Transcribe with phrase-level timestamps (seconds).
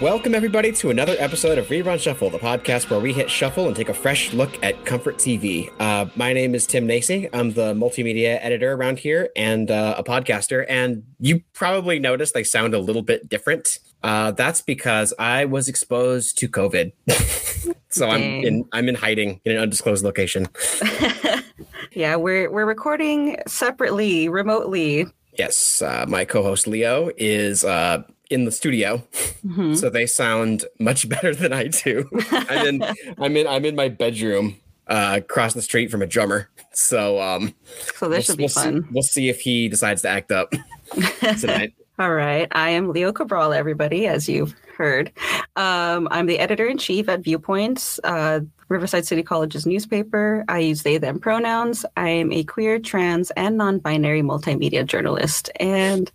[0.00, 3.76] Welcome, everybody, to another episode of Rerun Shuffle, the podcast where we hit shuffle and
[3.76, 5.70] take a fresh look at comfort TV.
[5.78, 7.28] Uh, my name is Tim Nacy.
[7.34, 10.64] I'm the multimedia editor around here and uh, a podcaster.
[10.70, 13.78] And you probably noticed they sound a little bit different.
[14.02, 16.92] Uh, that's because I was exposed to COVID.
[17.90, 20.48] so I'm in I'm in hiding in an undisclosed location.
[21.92, 25.08] yeah, we're we're recording separately, remotely.
[25.36, 29.02] Yes, uh, my co-host Leo is uh, in the studio,
[29.44, 29.74] mm-hmm.
[29.74, 32.08] so they sound much better than I do.
[32.30, 32.84] I'm in
[33.18, 36.48] I'm in I'm in my bedroom uh, across the street from a drummer.
[36.72, 37.54] So um,
[37.94, 38.82] so this we'll, should be we'll fun.
[38.82, 40.52] See, we'll see if he decides to act up
[41.38, 41.74] tonight.
[42.00, 42.48] All right.
[42.52, 45.12] I am Leo Cabral, everybody, as you've heard.
[45.56, 48.40] Um, I'm the editor in chief at Viewpoints, uh,
[48.70, 50.42] Riverside City College's newspaper.
[50.48, 51.84] I use they, them pronouns.
[51.98, 55.50] I am a queer, trans, and non binary multimedia journalist.
[55.60, 56.10] And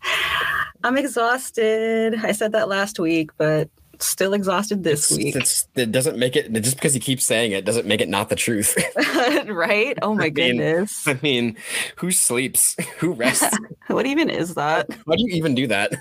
[0.85, 2.13] I'm exhausted.
[2.23, 3.69] I said that last week, but
[3.99, 5.35] still exhausted this it's, week.
[5.35, 8.29] It's, it doesn't make it just because he keeps saying it doesn't make it not
[8.29, 8.77] the truth.
[9.47, 9.97] right?
[10.03, 11.07] Oh my I mean, goodness.
[11.07, 11.57] I mean,
[11.95, 12.75] who sleeps?
[12.99, 13.57] Who rests?
[13.87, 14.87] what even is that?
[15.05, 15.93] Why do you even do that?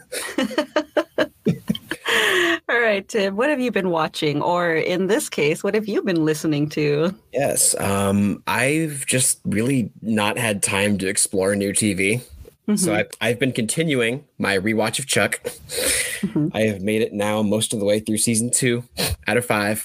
[2.69, 4.43] All right, Tim, what have you been watching?
[4.43, 7.15] Or in this case, what have you been listening to?
[7.33, 12.23] Yes, um, I've just really not had time to explore new TV.
[12.69, 12.77] Mm-hmm.
[12.77, 15.41] So I've, I've been continuing my rewatch of Chuck.
[15.43, 16.49] Mm-hmm.
[16.55, 18.85] I have made it now most of the way through season two
[19.27, 19.85] out of five.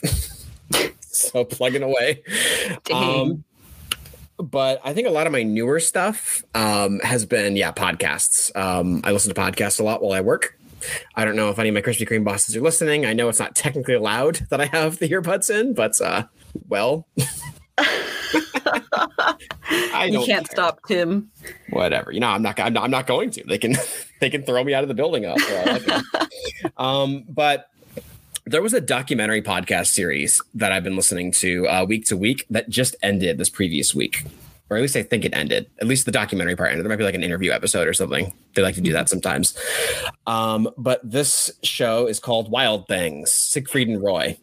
[1.01, 2.23] so plugging away.
[2.93, 3.43] Um,
[4.37, 8.55] but I think a lot of my newer stuff um, has been, yeah, podcasts.
[8.55, 10.57] Um, I listen to podcasts a lot while I work.
[11.15, 13.05] I don't know if any of my Krispy Kreme bosses are listening.
[13.05, 16.23] I know it's not technically allowed that I have the earbuds in, but uh,
[16.69, 17.05] well.
[19.71, 20.55] I you can't care.
[20.55, 21.31] stop Tim.
[21.69, 22.11] Whatever.
[22.11, 22.59] You know, I'm not.
[22.59, 22.83] I'm not.
[22.83, 23.43] I'm not going to.
[23.43, 23.75] They can.
[24.19, 25.37] They can throw me out of the building up.
[26.77, 27.69] um, but
[28.45, 32.45] there was a documentary podcast series that I've been listening to uh, week to week
[32.49, 34.25] that just ended this previous week,
[34.69, 35.69] or at least I think it ended.
[35.79, 36.83] At least the documentary part ended.
[36.83, 38.33] There might be like an interview episode or something.
[38.55, 39.57] They like to do that sometimes.
[40.27, 44.37] Um, but this show is called Wild Things: Siegfried and Roy.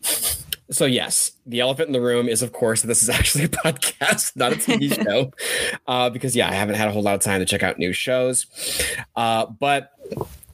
[0.70, 4.36] So yes, the elephant in the room is, of course, this is actually a podcast,
[4.36, 5.32] not a TV show,
[5.86, 7.92] uh, because yeah, I haven't had a whole lot of time to check out new
[7.92, 8.46] shows,
[9.14, 9.92] uh, but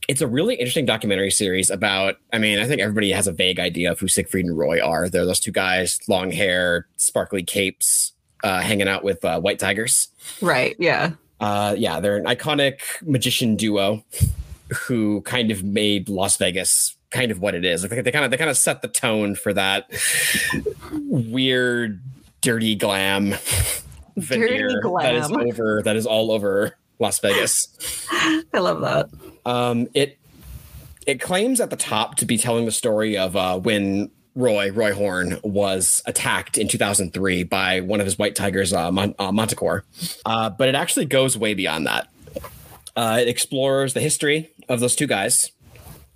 [0.08, 2.16] it's a really interesting documentary series about.
[2.32, 5.08] I mean, I think everybody has a vague idea of who Siegfried and Roy are.
[5.08, 8.12] They're those two guys, long hair, sparkly capes,
[8.42, 10.08] uh, hanging out with uh, white tigers.
[10.40, 10.76] Right.
[10.78, 11.12] Yeah.
[11.40, 14.04] Uh, yeah, they're an iconic magician duo
[14.86, 17.82] who kind of made Las Vegas kind of what it is.
[17.82, 19.90] Like they kind of they kind of set the tone for that
[20.92, 22.00] weird,
[22.40, 23.34] dirty glam
[24.18, 25.14] dirty glam.
[25.14, 27.68] that is over that is all over Las Vegas.
[28.10, 29.08] I love that.
[29.44, 30.18] Um, it
[31.06, 34.94] it claims at the top to be telling the story of uh, when Roy Roy
[34.94, 39.84] Horn was attacked in 2003 by one of his white tigers, uh, Mon- uh, Manticore.
[40.24, 42.08] Uh, but it actually goes way beyond that.
[42.94, 45.50] Uh, it explores the history of those two guys.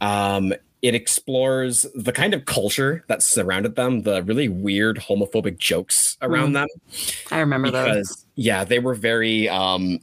[0.01, 0.53] Um,
[0.87, 6.51] it explores the kind of culture that surrounded them, the really weird homophobic jokes around
[6.51, 6.55] mm.
[6.55, 6.69] them.
[7.31, 8.27] I remember because, those.
[8.37, 9.49] Yeah, they were very.
[9.49, 10.01] Um,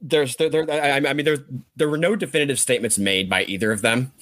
[0.00, 1.38] there's there, there I, I mean there
[1.76, 4.12] there were no definitive statements made by either of them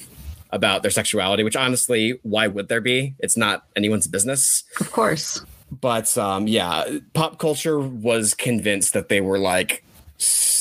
[0.50, 3.14] about their sexuality, which honestly, why would there be?
[3.18, 4.64] It's not anyone's business.
[4.80, 5.44] Of course.
[5.70, 9.84] But um, yeah, pop culture was convinced that they were like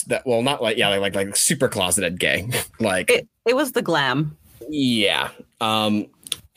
[0.08, 0.24] that.
[0.26, 2.50] Well, not like yeah, like like, like super closeted gay.
[2.80, 4.38] like it, it was the glam.
[4.70, 5.32] Yeah.
[5.62, 6.08] Um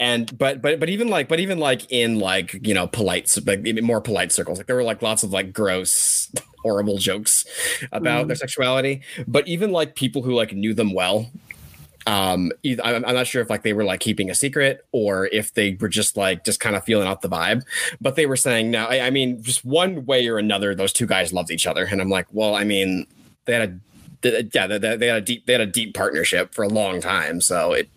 [0.00, 3.66] and but but but even like but even like in like you know polite like
[3.66, 6.30] even more polite circles like there were like lots of like gross
[6.62, 7.44] horrible jokes
[7.92, 8.28] about mm.
[8.28, 11.30] their sexuality but even like people who like knew them well
[12.06, 15.54] um I'm, I'm not sure if like they were like keeping a secret or if
[15.54, 17.64] they were just like just kind of feeling out the vibe
[18.00, 21.06] but they were saying now I, I mean just one way or another those two
[21.06, 23.06] guys loved each other and i'm like well i mean
[23.44, 23.78] they had a
[24.22, 27.40] yeah, they, they, had a deep they had a deep partnership for a long time,
[27.40, 27.88] so it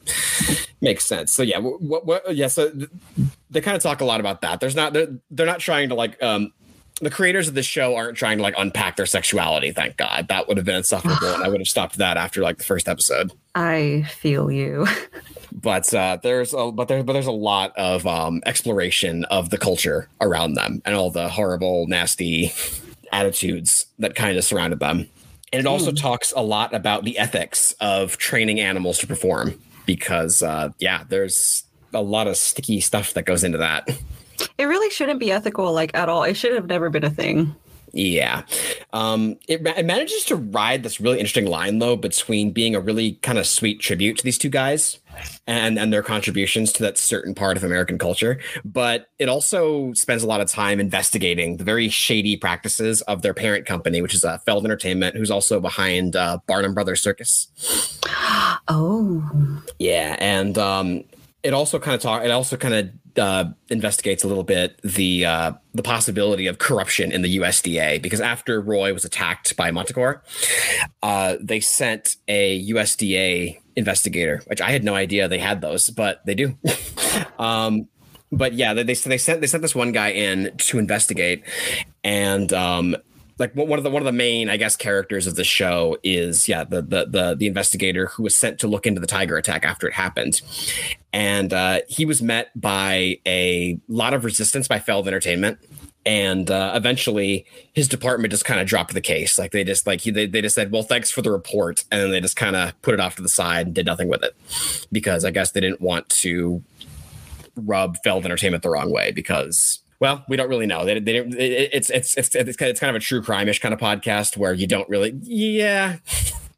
[0.81, 1.33] makes sense.
[1.33, 2.71] So yeah, what, what yeah, so
[3.49, 4.59] they kind of talk a lot about that.
[4.59, 6.53] There's not they're, they're not trying to like um
[7.01, 9.71] the creators of the show aren't trying to like unpack their sexuality.
[9.71, 12.57] Thank God, that would have been insufferable, and I would have stopped that after like
[12.57, 13.31] the first episode.
[13.55, 14.87] I feel you.
[15.51, 19.57] but uh, there's a but there's but there's a lot of um, exploration of the
[19.57, 22.53] culture around them and all the horrible, nasty
[23.11, 25.09] attitudes that kind of surrounded them.
[25.53, 25.99] And it also mm.
[25.99, 31.63] talks a lot about the ethics of training animals to perform because, uh, yeah, there's
[31.93, 33.89] a lot of sticky stuff that goes into that.
[34.57, 36.23] It really shouldn't be ethical, like at all.
[36.23, 37.55] It should have never been a thing.
[37.93, 38.43] Yeah.
[38.93, 43.13] Um, it, it manages to ride this really interesting line though between being a really
[43.21, 44.99] kind of sweet tribute to these two guys
[45.47, 50.23] and and their contributions to that certain part of American culture, but it also spends
[50.23, 54.23] a lot of time investigating the very shady practices of their parent company, which is
[54.23, 57.47] uh, Feld Entertainment, who's also behind uh, Barnum Brothers Circus.
[58.67, 61.03] Oh, Yeah, and um,
[61.43, 62.23] it also kind of talk.
[62.23, 67.11] It also kind of uh, investigates a little bit the uh, the possibility of corruption
[67.11, 70.21] in the USDA because after Roy was attacked by Montecor,
[71.03, 76.25] uh, they sent a USDA investigator, which I had no idea they had those, but
[76.25, 76.57] they do.
[77.39, 77.87] um,
[78.31, 81.43] but yeah, they, they they sent they sent this one guy in to investigate,
[82.03, 82.95] and um,
[83.41, 86.47] like one of the one of the main I guess characters of the show is
[86.47, 89.65] yeah the the the, the investigator who was sent to look into the tiger attack
[89.65, 90.41] after it happened,
[91.11, 95.59] and uh, he was met by a lot of resistance by Feld Entertainment.
[96.03, 99.37] And uh, eventually, his department just kind of dropped the case.
[99.37, 102.01] Like they just like he, they, they just said, "Well, thanks for the report," and
[102.01, 104.23] then they just kind of put it off to the side and did nothing with
[104.23, 104.35] it
[104.91, 106.63] because I guess they didn't want to
[107.55, 110.83] rub Feld Entertainment the wrong way because well, we don't really know.
[110.83, 111.35] They, they didn't.
[111.37, 114.35] It's it's it's it's kind, of, it's kind of a true crime-ish kind of podcast
[114.35, 115.17] where you don't really.
[115.21, 115.97] Yeah.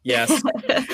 [0.03, 0.41] Yes.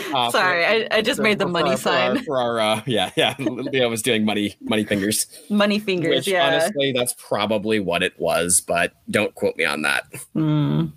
[0.10, 2.24] Uh, Sorry, for, I, I just for, made the for, money sign.
[2.24, 3.36] For our, our uh, yeah, yeah.
[3.40, 5.28] Leo was doing money money fingers.
[5.52, 6.16] Money fingers.
[6.16, 6.48] Which, yeah.
[6.48, 10.06] Honestly, that's probably what it was, but don't quote me on that.
[10.36, 10.94] Mm.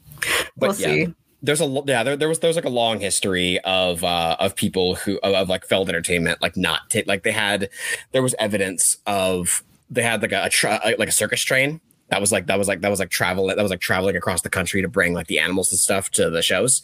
[0.57, 1.15] But we'll yeah, see.
[1.43, 4.57] There's a yeah there, there was there was like a long history of uh of
[4.57, 7.69] people who of, of like Feld Entertainment like not t- like they had
[8.13, 12.21] there was evidence of they had like a, a tra- like a circus train that
[12.21, 14.51] was like that was like that was like travel that was like traveling across the
[14.51, 16.83] country to bring like the animals and stuff to the shows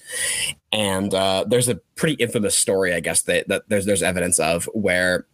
[0.72, 4.64] and uh there's a pretty infamous story i guess that, that there's there's evidence of
[4.72, 5.26] where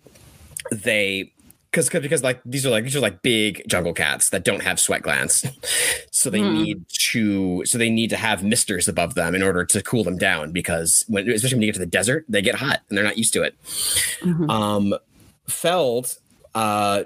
[0.73, 1.31] they
[1.71, 4.79] because because like these are like these are like big jungle cats that don't have
[4.81, 5.45] sweat glands
[6.11, 6.53] so they Hmm.
[6.55, 10.17] need to so they need to have misters above them in order to cool them
[10.19, 13.05] down because when especially when you get to the desert they get hot and they're
[13.05, 13.55] not used to it
[14.23, 14.49] Mhm.
[14.51, 14.95] um
[15.49, 16.17] feld
[16.55, 17.03] uh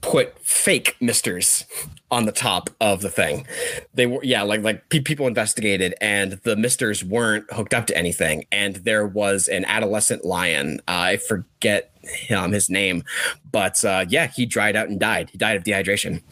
[0.00, 1.64] put fake misters
[2.10, 3.46] on the top of the thing.
[3.94, 7.96] They were yeah like like pe- people investigated and the misters weren't hooked up to
[7.96, 8.46] anything.
[8.50, 11.92] And there was an adolescent lion uh, i forget
[12.34, 13.04] um, his name
[13.52, 15.30] but uh, yeah he dried out and died.
[15.30, 16.22] He died of dehydration.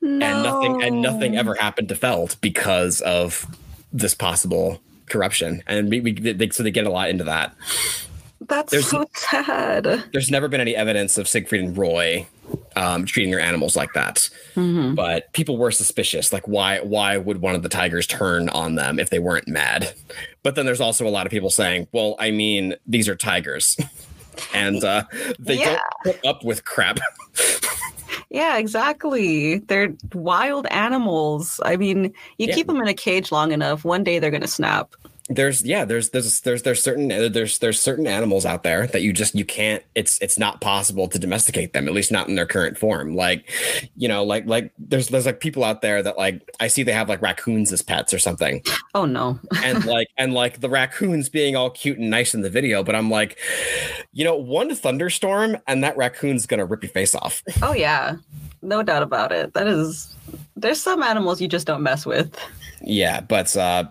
[0.00, 0.26] No.
[0.26, 3.46] and nothing and nothing ever happened to feld because of
[3.92, 5.62] this possible corruption.
[5.66, 7.54] And we, we they, so they get a lot into that
[8.48, 9.84] That's there's- so sad.
[10.12, 12.26] there's never been any evidence of siegfried and roy
[12.76, 14.94] um, treating their animals like that Mhm.
[14.94, 18.98] but people were suspicious like why why would one of the tigers turn on them
[18.98, 19.94] if they weren't mad
[20.42, 23.76] but then there's also a lot of people saying well i mean these are tigers
[24.54, 25.04] and uh,
[25.38, 25.78] they Yeah.
[26.04, 26.98] don't put up with crap
[28.30, 29.58] Yeah, exactly.
[29.58, 31.60] They're wild animals.
[31.66, 32.04] I mean,
[32.38, 32.54] you Yeah.
[32.54, 34.94] keep them in a cage long enough, one day they're going to snap.
[35.28, 39.12] There's yeah there's there's there's there's certain there's there's certain animals out there that you
[39.12, 42.44] just you can't it's it's not possible to domesticate them at least not in their
[42.44, 43.48] current form like
[43.96, 46.92] you know like like there's there's like people out there that like i see they
[46.92, 48.60] have like raccoons as pets or something
[48.94, 49.38] Oh no.
[49.64, 52.96] and like and like the raccoons being all cute and nice in the video but
[52.96, 53.38] i'm like
[54.12, 58.16] you know one thunderstorm and that raccoon's gonna rip your face off Oh yeah.
[58.60, 59.54] No doubt about it.
[59.54, 60.14] That is
[60.56, 62.36] there's some animals you just don't mess with.
[62.80, 63.84] yeah but uh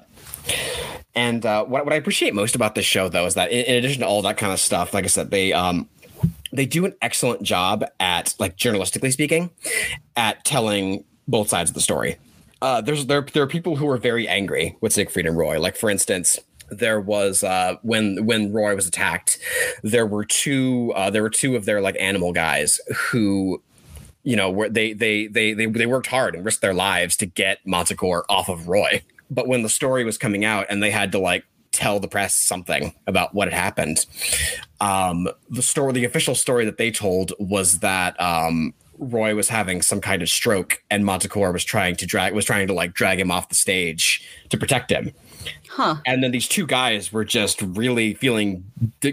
[1.16, 3.76] and uh what, what i appreciate most about this show though is that in, in
[3.76, 5.88] addition to all that kind of stuff like i said they um
[6.54, 9.50] they do an excellent job at like journalistically speaking
[10.16, 12.18] at telling both sides of the story
[12.62, 15.76] uh there's there, there are people who are very angry with siegfried and roy like
[15.76, 19.38] for instance there was uh when when roy was attacked
[19.84, 23.62] there were two uh there were two of their like animal guys who
[24.24, 27.60] you know they they they they, they worked hard and risked their lives to get
[27.66, 29.02] Montecor off of Roy.
[29.32, 32.36] But when the story was coming out and they had to like tell the press
[32.36, 34.06] something about what had happened,
[34.80, 39.82] um, the story, the official story that they told was that um, Roy was having
[39.82, 43.20] some kind of stroke and Montecor was trying to drag was trying to like drag
[43.20, 45.12] him off the stage to protect him.
[45.70, 45.96] Huh.
[46.06, 48.64] And then these two guys were just really feeling,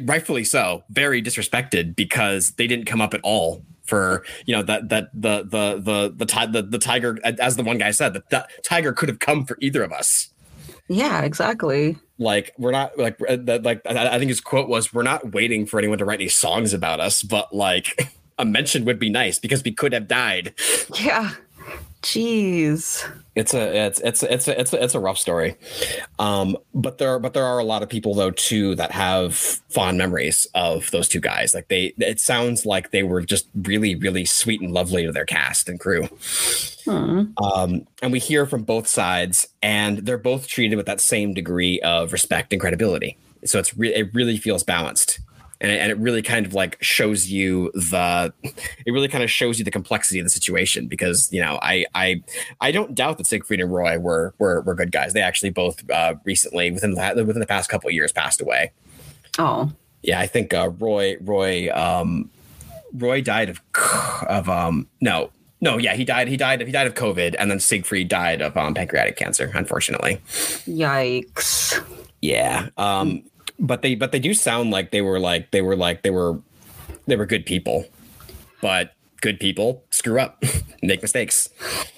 [0.02, 4.88] rightfully so, very disrespected because they didn't come up at all for you know that
[4.90, 8.46] that the the the the the, the tiger as the one guy said that the
[8.62, 10.28] tiger could have come for either of us.
[10.88, 11.98] Yeah, exactly.
[12.18, 15.66] Like we're not like uh, that like I think his quote was we're not waiting
[15.66, 19.38] for anyone to write any songs about us, but like a mention would be nice
[19.38, 20.54] because we could have died.
[20.98, 21.32] Yeah.
[22.02, 23.04] Jeez.
[23.34, 25.56] It's a it's it's it's a, it's a, it's a rough story,
[26.18, 29.98] um, but there but there are a lot of people though too that have fond
[29.98, 31.54] memories of those two guys.
[31.54, 35.24] Like they, it sounds like they were just really really sweet and lovely to their
[35.24, 36.08] cast and crew.
[36.84, 37.24] Hmm.
[37.42, 41.80] Um, and we hear from both sides, and they're both treated with that same degree
[41.80, 43.16] of respect and credibility.
[43.44, 45.20] So it's re- it really feels balanced
[45.60, 49.30] and it, and it really kind of like shows you the it really kind of
[49.30, 52.22] shows you the complexity of the situation because you know I I
[52.60, 55.12] I don't doubt that Siegfried and Roy were were, were good guys.
[55.12, 58.72] They actually both uh, recently within the within the past couple years passed away.
[59.38, 59.72] Oh
[60.02, 62.30] yeah, I think uh, Roy Roy um,
[62.94, 63.60] Roy died of
[64.28, 67.58] of um no no yeah he died he died he died of COVID and then
[67.58, 70.20] Siegfried died of um, pancreatic cancer unfortunately.
[70.66, 71.82] Yikes.
[72.20, 72.68] Yeah.
[72.76, 73.22] Um,
[73.58, 76.38] but they but they do sound like they were like they were like they were
[77.06, 77.84] they were good people.
[78.60, 80.42] But good people screw up
[80.82, 81.48] make mistakes.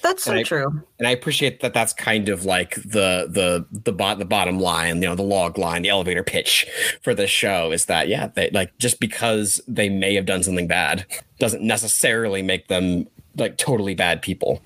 [0.02, 0.83] That's so and I, true.
[0.99, 4.97] and i appreciate that that's kind of like the the the bot the bottom line
[4.97, 6.67] you know the log line the elevator pitch
[7.02, 10.67] for this show is that yeah they like just because they may have done something
[10.67, 11.07] bad
[11.38, 14.62] doesn't necessarily make them like totally bad people.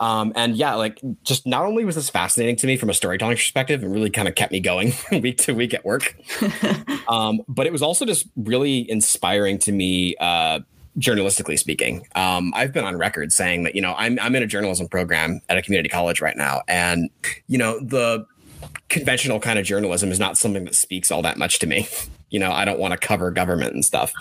[0.00, 3.36] Um, and yeah, like just not only was this fascinating to me from a storytelling
[3.36, 6.16] perspective, it really kind of kept me going week to week at work.
[7.08, 10.60] um, but it was also just really inspiring to me, uh,
[10.98, 12.06] journalistically speaking.
[12.14, 15.40] Um, I've been on record saying that, you know, I'm, I'm in a journalism program
[15.48, 16.62] at a community college right now.
[16.68, 17.10] And,
[17.48, 18.26] you know, the
[18.88, 21.88] conventional kind of journalism is not something that speaks all that much to me
[22.36, 24.12] you know, I don't want to cover government and stuff.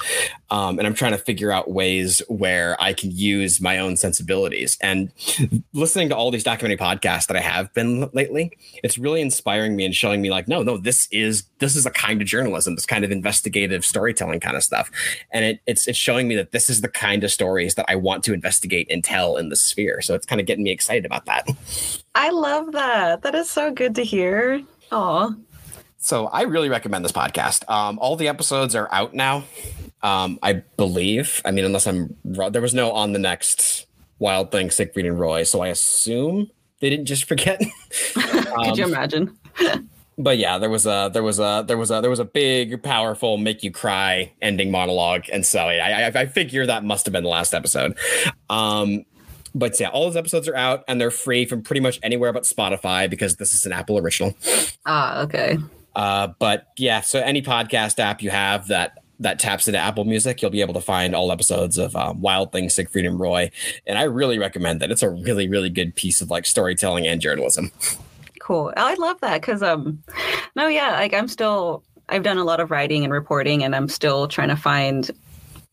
[0.49, 4.77] Um, and I'm trying to figure out ways where I can use my own sensibilities.
[4.79, 5.11] And
[5.73, 8.53] listening to all these documentary podcasts that I have been lately,
[8.85, 11.91] it's really inspiring me and showing me like, no, no, this is this is a
[11.91, 14.89] kind of journalism, this kind of investigative storytelling kind of stuff.
[15.31, 17.97] And it, it's it's showing me that this is the kind of stories that I
[17.97, 19.99] want to investigate and tell in the sphere.
[19.99, 21.49] So it's kind of getting me excited about that.
[22.15, 23.23] I love that.
[23.23, 24.61] That is so good to hear.
[24.89, 25.35] Oh,
[26.05, 27.67] so I really recommend this podcast.
[27.67, 29.43] Um, all the episodes are out now,
[30.03, 31.41] um, I believe.
[31.43, 33.87] I mean, unless I'm wrong, there was no on the next
[34.19, 37.59] Wild Thing, Siegfried and Roy, so I assume they didn't just forget.
[37.59, 37.69] um,
[38.65, 39.35] Could you imagine?
[40.19, 42.83] but yeah, there was a there was a there was a there was a big,
[42.83, 47.13] powerful, make you cry ending monologue, and so yeah, I, I figure that must have
[47.13, 47.97] been the last episode.
[48.47, 49.05] Um,
[49.55, 52.43] but yeah, all those episodes are out and they're free from pretty much anywhere but
[52.43, 54.35] Spotify because this is an Apple original.
[54.85, 55.57] Ah, okay.
[55.95, 60.41] Uh, but yeah, so any podcast app you have that that taps into Apple Music,
[60.41, 63.49] you'll be able to find all episodes of um, Wild Things, Siegfried and Roy.
[63.87, 64.91] And I really recommend that.
[64.91, 67.71] It's a really, really good piece of like storytelling and journalism.
[68.41, 68.73] Cool.
[68.75, 70.03] I love that because um,
[70.55, 73.87] no, yeah, like I'm still I've done a lot of writing and reporting, and I'm
[73.89, 75.09] still trying to find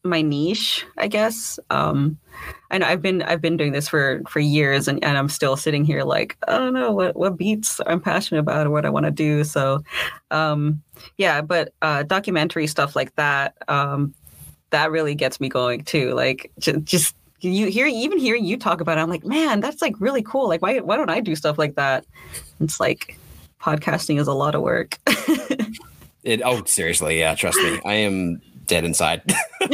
[0.04, 1.58] my niche, I guess.
[1.70, 2.18] Um,
[2.70, 5.84] and I've been I've been doing this for for years, and, and I'm still sitting
[5.84, 9.06] here like I don't know what what beats I'm passionate about or what I want
[9.06, 9.44] to do.
[9.44, 9.82] So,
[10.30, 10.82] um,
[11.18, 14.14] yeah, but uh, documentary stuff like that um,
[14.70, 16.14] that really gets me going too.
[16.14, 19.82] Like j- just you hear even hearing you talk about it, I'm like, man, that's
[19.82, 20.48] like really cool.
[20.48, 22.04] Like why why don't I do stuff like that?
[22.60, 23.18] It's like
[23.60, 24.98] podcasting is a lot of work.
[26.24, 27.80] it oh seriously, yeah, trust me.
[27.84, 28.40] I am
[28.72, 29.22] dead inside.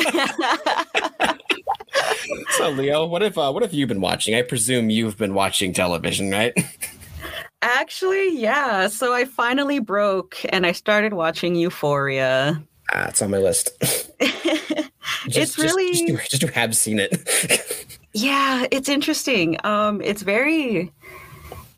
[2.50, 4.34] so Leo, what if uh, what have you been watching?
[4.34, 6.52] I presume you've been watching television, right?
[7.62, 8.88] Actually, yeah.
[8.88, 12.60] So I finally broke and I started watching Euphoria.
[12.92, 13.70] Ah, it's on my list.
[15.28, 17.86] just, it's really just, just, just, to have seen it.
[18.14, 19.58] yeah, it's interesting.
[19.64, 20.90] Um, it's very,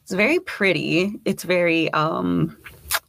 [0.03, 1.21] it's very pretty.
[1.27, 2.57] It's very um,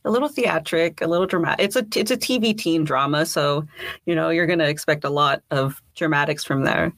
[0.04, 1.64] a little theatric, a little dramatic.
[1.64, 3.66] It's a it's a TV teen drama, so
[4.06, 6.92] you know you're going to expect a lot of dramatics from there.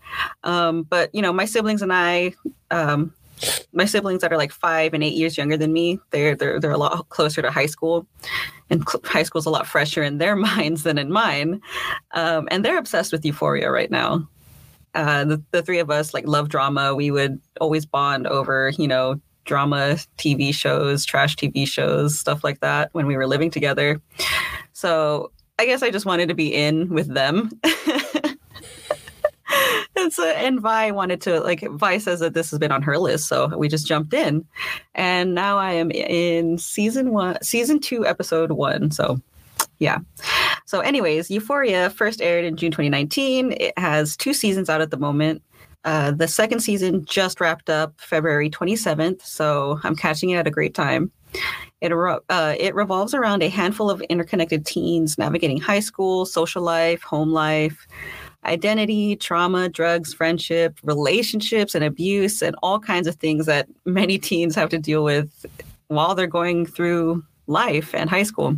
[0.43, 2.33] Um, but you know, my siblings and I,
[2.71, 3.13] um,
[3.73, 6.71] my siblings that are like five and eight years younger than me, they're they're they're
[6.71, 8.07] a lot closer to high school,
[8.69, 11.61] and cl- high school's a lot fresher in their minds than in mine,
[12.13, 14.27] um, and they're obsessed with Euphoria right now.
[14.95, 16.93] Uh, the, the three of us like love drama.
[16.93, 22.59] We would always bond over, you know, drama TV shows, trash TV shows, stuff like
[22.61, 24.01] that when we were living together.
[24.73, 27.49] So I guess I just wanted to be in with them.
[29.95, 32.97] and so and Vi wanted to like Vi says that this has been on her
[32.97, 34.45] list, so we just jumped in.
[34.95, 38.91] And now I am in season one season two, episode one.
[38.91, 39.19] So
[39.79, 39.99] yeah.
[40.65, 43.51] So, anyways, Euphoria first aired in June 2019.
[43.51, 45.43] It has two seasons out at the moment.
[45.85, 50.51] Uh, the second season just wrapped up February 27th, so I'm catching it at a
[50.51, 51.11] great time.
[51.81, 57.01] It, uh, it revolves around a handful of interconnected teens navigating high school, social life,
[57.01, 57.87] home life,
[58.45, 64.55] identity, trauma, drugs, friendship, relationships, and abuse, and all kinds of things that many teens
[64.55, 65.45] have to deal with
[65.87, 68.57] while they're going through life and high school.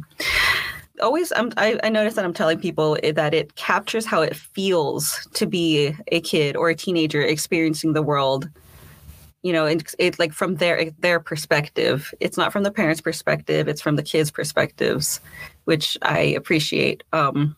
[1.01, 5.27] Always, I'm, I, I notice that I'm telling people that it captures how it feels
[5.33, 8.49] to be a kid or a teenager experiencing the world.
[9.41, 12.11] You know it's it, like from their their perspective.
[12.19, 15.19] It's not from the parents perspective it's from the kids perspectives
[15.65, 17.03] which i appreciate.
[17.13, 17.55] Um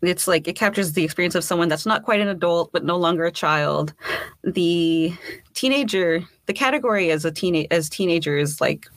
[0.00, 2.96] it's like it captures the experience of someone that's not quite an adult but no
[2.96, 3.92] longer a child.
[4.44, 5.12] The
[5.52, 8.88] teenager the category as a teen as teenager is like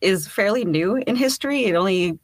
[0.00, 1.66] is fairly new in history.
[1.66, 2.18] It only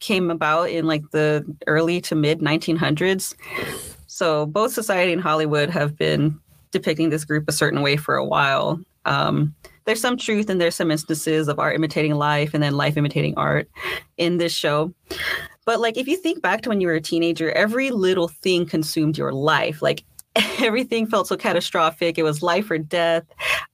[0.00, 3.34] came about in like the early to mid 1900s
[4.06, 6.40] so both society and hollywood have been
[6.70, 8.80] depicting this group a certain way for a while.
[9.04, 9.54] Um,
[9.84, 13.34] there's some truth and there's some instances of art imitating life and then life imitating
[13.36, 13.68] art
[14.16, 14.92] in this show.
[15.64, 18.66] But like if you think back to when you were a teenager, every little thing
[18.66, 19.82] consumed your life.
[19.82, 20.04] Like
[20.58, 22.18] everything felt so catastrophic.
[22.18, 23.24] It was life or death.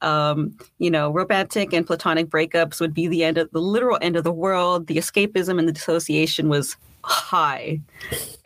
[0.01, 4.17] Um, you know, romantic and platonic breakups would be the end of the literal end
[4.17, 4.87] of the world.
[4.87, 7.81] The escapism and the dissociation was high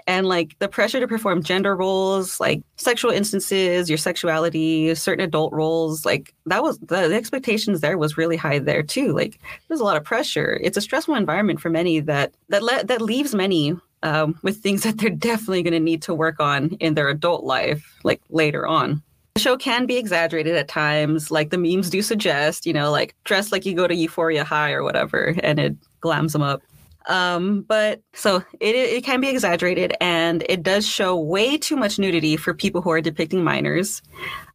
[0.06, 5.50] and like the pressure to perform gender roles like sexual instances your sexuality certain adult
[5.52, 9.38] roles like that was the, the, expectations there was really high there too like
[9.68, 13.00] there's a lot of pressure it's a stressful environment for many that that le- that
[13.00, 16.94] leaves many um, with things that they're definitely going to need to work on in
[16.94, 19.02] their adult life like later on
[19.34, 23.14] the show can be exaggerated at times like the memes do suggest you know like
[23.24, 26.62] dress like you go to euphoria high or whatever and it glams them up
[27.06, 31.98] um, but so it, it can be exaggerated and it does show way too much
[31.98, 34.02] nudity for people who are depicting minors.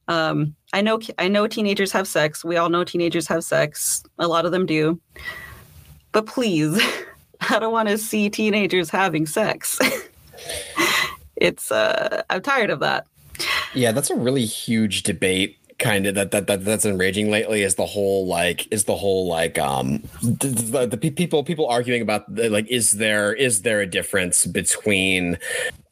[0.08, 2.46] Um, I know I know teenagers have sex.
[2.46, 4.04] We all know teenagers have sex.
[4.20, 5.00] A lot of them do.
[6.12, 6.80] But please,
[7.50, 9.80] I don't want to see teenagers having sex.
[11.36, 13.08] it's uh I'm tired of that.
[13.74, 17.76] Yeah, that's a really huge debate kind of that, that that that's enraging lately is
[17.76, 22.50] the whole like is the whole like um the, the, people people arguing about the,
[22.50, 25.38] like is there is there a difference between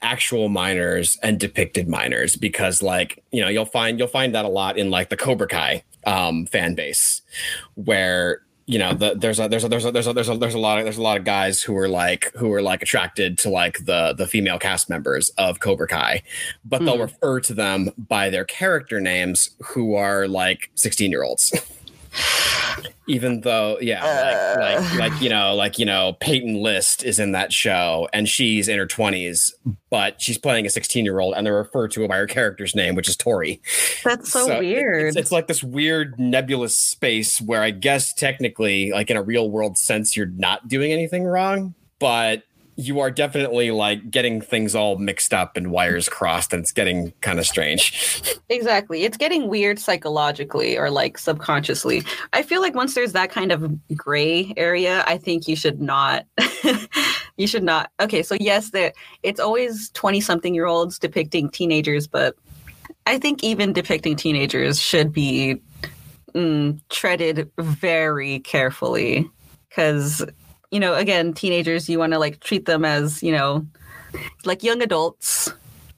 [0.02, 4.50] actual minors and depicted minors because like you know you'll find you'll find that a
[4.50, 7.22] lot in like the Cobra Kai um fan base
[7.76, 10.54] where you know the, there's a there's a there's a there's a there's a there's
[10.54, 13.38] a lot of there's a lot of guys who are like who are like attracted
[13.40, 16.24] to like the the female cast members of Cobra Kai,
[16.64, 16.86] but mm.
[16.86, 17.02] they'll hmm.
[17.02, 21.54] refer to them by their character names who are like 16 year olds.
[23.08, 27.20] even though yeah uh, like, like, like you know like you know peyton list is
[27.20, 29.52] in that show and she's in her 20s
[29.90, 32.76] but she's playing a 16 year old and they're referred to her by her character's
[32.76, 33.62] name which is Tory.
[34.04, 38.92] That's so, so weird it's, it's, like this weird nebulous space where i guess technically
[38.92, 42.44] like in a real world sense you're not doing anything wrong but
[42.76, 47.12] you are definitely like getting things all mixed up and wires crossed and it's getting
[47.22, 48.22] kind of strange.
[48.50, 49.04] Exactly.
[49.04, 52.04] It's getting weird psychologically or like subconsciously.
[52.34, 56.26] I feel like once there's that kind of gray area i think you should not
[57.38, 58.92] you should not okay so yes there
[59.24, 62.36] it's always 20 something year olds depicting teenagers but
[63.06, 65.62] i think even depicting teenagers should be
[66.36, 69.30] mm, treaded very carefully
[69.70, 70.26] because
[70.74, 73.64] you know, again, teenagers, you want to like treat them as, you know,
[74.44, 75.54] like young adults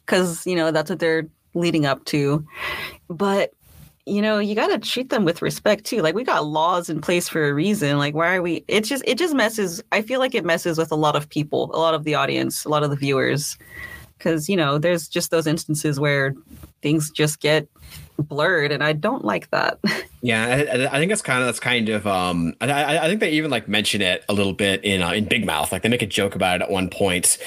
[0.06, 2.46] because, you know, that's what they're leading up to.
[3.08, 3.54] But,
[4.06, 6.02] you know, you got to treat them with respect too.
[6.02, 7.98] Like we got laws in place for a reason.
[7.98, 10.92] Like why are we it just it just messes I feel like it messes with
[10.92, 13.58] a lot of people, a lot of the audience, a lot of the viewers
[14.20, 16.36] cuz you know, there's just those instances where
[16.82, 17.66] things just get
[18.18, 19.80] blurred and i don't like that.
[20.22, 23.30] Yeah i, I think that's kind of that's kind of um I, I think they
[23.32, 25.72] even like mention it a little bit in uh, in big mouth.
[25.72, 27.38] Like they make a joke about it at one point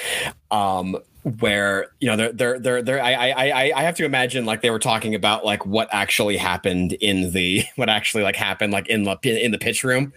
[0.53, 0.97] um
[1.41, 4.71] where you know they're they're they're, they're I, I I have to imagine like they
[4.71, 9.03] were talking about like what actually happened in the what actually like happened like in
[9.03, 10.13] the in the pitch room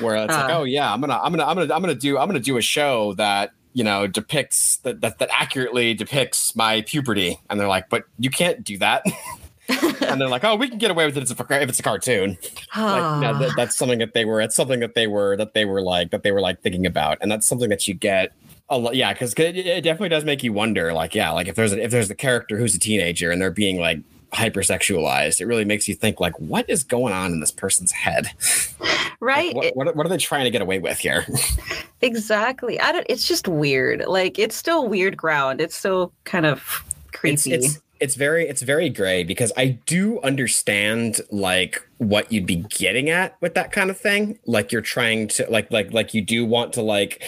[0.00, 2.18] where it's uh, like oh yeah I'm gonna I'm gonna I'm gonna I'm gonna do
[2.18, 6.82] I'm gonna do a show that you know depicts that, that that accurately depicts my
[6.82, 7.38] puberty.
[7.48, 9.04] And they're like but you can't do that
[10.02, 11.78] and they're like, "Oh, we can get away with it if it's a, if it's
[11.78, 13.38] a cartoon." like, no, ah.
[13.38, 14.40] that, that's something that they were.
[14.40, 17.18] It's something that they were that they were like that they were like thinking about,
[17.20, 18.32] and that's something that you get
[18.70, 18.94] a lot.
[18.94, 20.92] Yeah, because it, it definitely does make you wonder.
[20.92, 23.50] Like, yeah, like if there's a, if there's the character who's a teenager and they're
[23.50, 24.00] being like
[24.32, 28.30] hypersexualized, it really makes you think like, what is going on in this person's head?
[29.20, 29.54] Right.
[29.54, 31.26] Like, what, what, what, are they trying to get away with here?
[32.02, 32.78] exactly.
[32.80, 33.06] I don't.
[33.08, 34.04] It's just weird.
[34.06, 35.60] Like, it's still weird ground.
[35.60, 37.52] It's still kind of creepy.
[37.52, 42.56] It's, it's, it's very it's very gray because I do understand like what you'd be
[42.56, 44.38] getting at with that kind of thing.
[44.46, 47.22] Like you're trying to like like like you do want to like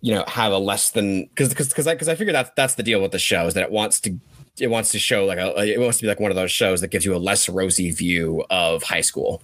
[0.00, 2.74] you know have a less than because because because I because I figure that's that's
[2.74, 4.18] the deal with the show is that it wants to
[4.60, 6.80] it wants to show like a it wants to be like one of those shows
[6.80, 9.42] that gives you a less rosy view of high school.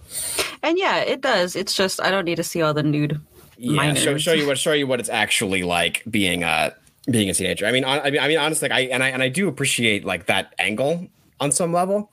[0.63, 1.57] And yeah, it does.
[1.57, 3.21] It's just I don't need to see all the nude.
[3.57, 6.75] Yeah, show, show you what show you what it's actually like being a
[7.11, 7.67] being a teenager.
[7.67, 10.05] I mean, I mean, I mean, honestly, like, I and I and I do appreciate
[10.05, 11.07] like that angle
[11.41, 12.11] on some level.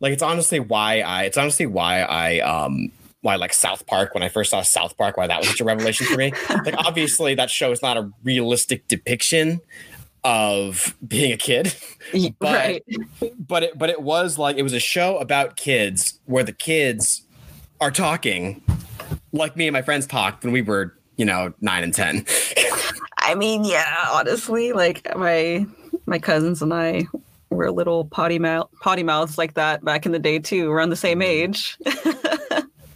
[0.00, 2.90] Like, it's honestly why I it's honestly why I um
[3.22, 5.64] why like South Park when I first saw South Park why that was such a
[5.64, 6.32] revelation for me.
[6.64, 9.60] Like, obviously, that show is not a realistic depiction
[10.26, 11.72] of being a kid
[12.40, 12.84] but, right.
[13.38, 17.22] but it but it was like it was a show about kids where the kids
[17.80, 18.60] are talking
[19.32, 22.26] like me and my friends talked when we were you know nine and ten
[23.26, 25.66] I mean, yeah, honestly, like my
[26.06, 27.02] my cousins and I
[27.50, 30.70] were little potty mouth potty mouths like that back in the day too.
[30.70, 31.52] We're on the same mm-hmm.
[31.52, 31.76] age.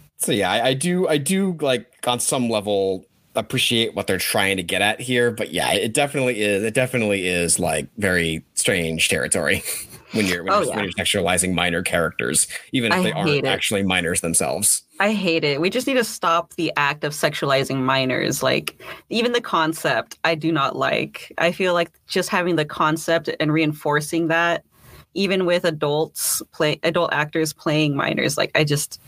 [0.17, 4.57] so yeah, I, I do I do like on some level appreciate what they're trying
[4.57, 9.07] to get at here but yeah it definitely is it definitely is like very strange
[9.07, 9.63] territory
[10.13, 10.75] when you're when, Oh, you're, yeah.
[10.75, 15.43] when you're sexualizing minor characters even if I they aren't actually minors themselves I hate
[15.43, 15.59] it.
[15.59, 18.43] We just need to stop the act of sexualizing minors.
[18.43, 21.33] Like even the concept, I do not like.
[21.39, 24.63] I feel like just having the concept and reinforcing that,
[25.15, 29.01] even with adults play adult actors playing minors, like I just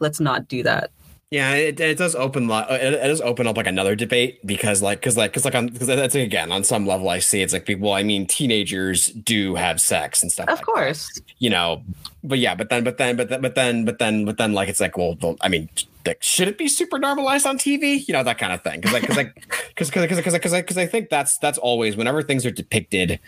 [0.00, 0.90] let's not do that.
[1.32, 5.00] Yeah, it, it does open it, it does open up like another debate because like
[5.00, 7.64] because like because like on because that's again on some level I see it's like
[7.64, 11.20] people I mean teenagers do have sex and stuff Of like course.
[11.38, 11.82] you know
[12.22, 14.68] but yeah but then but then but then but then but then but then like
[14.68, 15.70] it's like well, well I mean
[16.04, 18.92] like should it be super normalized on TV you know that kind of thing because
[18.92, 19.34] like because like
[19.70, 23.18] because because because because I think that's that's always whenever things are depicted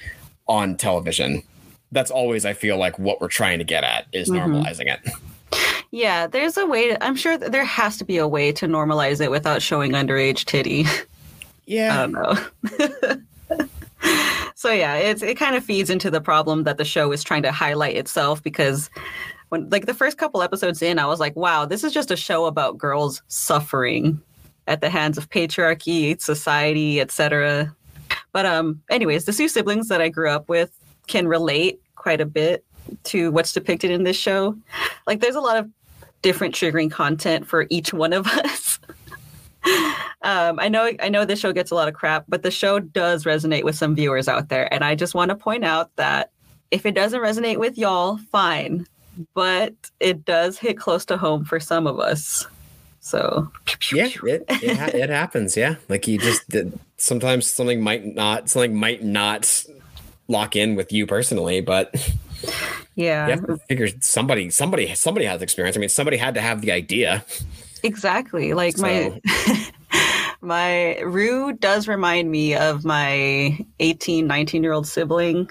[0.46, 1.42] on television
[1.90, 4.40] that's always I feel like what we're trying to get at is Mhm.
[4.40, 5.00] normalizing it.
[5.94, 6.88] Yeah, there's a way.
[6.88, 10.44] To, I'm sure there has to be a way to normalize it without showing underage
[10.44, 10.86] titty.
[11.66, 11.94] Yeah.
[12.02, 13.22] I don't
[14.02, 14.48] know.
[14.56, 17.44] so yeah, it's it kind of feeds into the problem that the show is trying
[17.44, 18.90] to highlight itself because
[19.50, 22.16] when like the first couple episodes in, I was like, wow, this is just a
[22.16, 24.20] show about girls suffering
[24.66, 27.72] at the hands of patriarchy, society, etc.
[28.32, 30.76] But um anyways, the two siblings that I grew up with
[31.06, 32.64] can relate quite a bit
[33.04, 34.56] to what's depicted in this show.
[35.06, 35.70] Like there's a lot of
[36.24, 38.80] different triggering content for each one of us.
[40.22, 42.80] um, I know I know this show gets a lot of crap, but the show
[42.80, 44.72] does resonate with some viewers out there.
[44.72, 46.32] And I just want to point out that
[46.70, 48.86] if it doesn't resonate with y'all, fine.
[49.34, 52.46] But it does hit close to home for some of us.
[52.98, 53.52] So
[53.92, 58.48] yeah it it, ha- it happens yeah like you just did, sometimes something might not
[58.48, 59.64] something might not
[60.26, 61.94] lock in with you personally but
[62.94, 66.60] yeah, yeah I figure somebody somebody somebody has experience i mean somebody had to have
[66.60, 67.24] the idea
[67.84, 68.54] exactly.
[68.54, 69.20] Like my
[70.40, 75.50] my Rue does remind me of my 18, 19 year old sibling.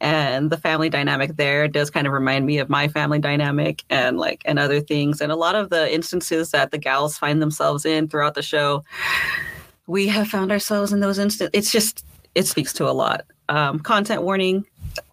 [0.00, 4.16] And the family dynamic there does kind of remind me of my family dynamic and
[4.16, 5.20] like and other things.
[5.20, 8.84] And a lot of the instances that the gals find themselves in throughout the show,
[9.88, 11.50] we have found ourselves in those instances.
[11.52, 13.24] It's just it speaks to a lot.
[13.48, 14.64] Um, content warning.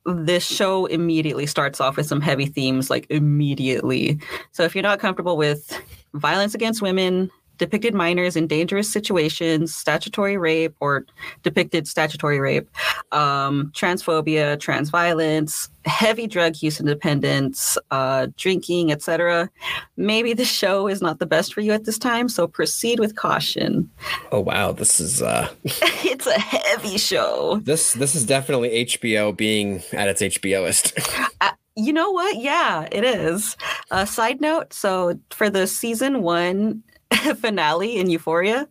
[0.05, 4.19] This show immediately starts off with some heavy themes, like immediately.
[4.51, 5.79] So if you're not comfortable with
[6.13, 11.05] violence against women, depicted minors in dangerous situations, statutory rape or
[11.43, 12.69] depicted statutory rape,
[13.11, 19.49] um, transphobia, trans violence, heavy drug use and dependence, uh, drinking, etc.
[19.97, 23.15] Maybe the show is not the best for you at this time, so proceed with
[23.15, 23.89] caution.
[24.31, 27.59] oh wow this is uh it's a heavy show.
[27.63, 30.93] this this is definitely hbo being at its hboist
[31.77, 32.37] You know what?
[32.37, 33.57] Yeah, it is.
[33.91, 36.81] Uh, side note: so for the season one
[37.39, 38.67] finale in Euphoria,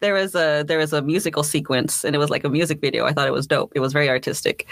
[0.00, 3.04] there was a there was a musical sequence, and it was like a music video.
[3.06, 3.72] I thought it was dope.
[3.74, 4.66] It was very artistic.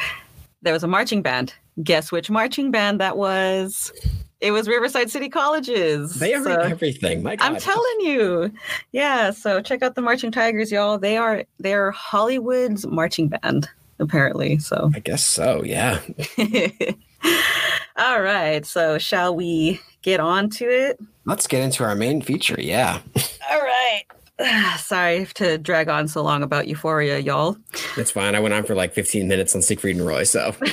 [0.62, 1.54] There was a marching band.
[1.82, 3.92] Guess which marching band that was?
[4.40, 6.14] It was Riverside City Colleges.
[6.16, 8.52] they are So- everything my god I'm telling you.
[8.92, 10.98] Yeah, so check out the Marching Tigers, y'all.
[10.98, 14.58] They are they're Hollywood's marching band, apparently.
[14.58, 16.00] So i guess so yeah
[17.96, 18.66] All right.
[18.66, 20.98] So, shall we get on to it?
[21.26, 23.00] let's get into our main feature yeah
[23.50, 24.04] All right.
[24.78, 27.56] Sorry to drag on so long about Euphoria, y'all.
[27.96, 30.54] it's fine i went on for like 15 minutes on siegfried and roy so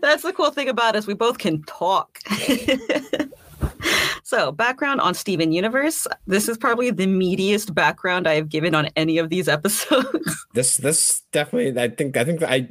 [0.00, 1.06] That's the cool thing about us.
[1.06, 2.20] We both can talk.
[4.22, 6.06] so, background on Steven Universe.
[6.26, 10.46] This is probably the meatiest background I have given on any of these episodes.
[10.54, 12.66] this this definitely i think i think i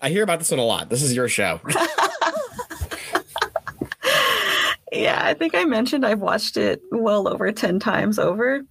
[0.00, 1.60] i hear about this one a lot this is your show
[4.92, 8.62] yeah, I think I mentioned I've watched it well over 10 times over.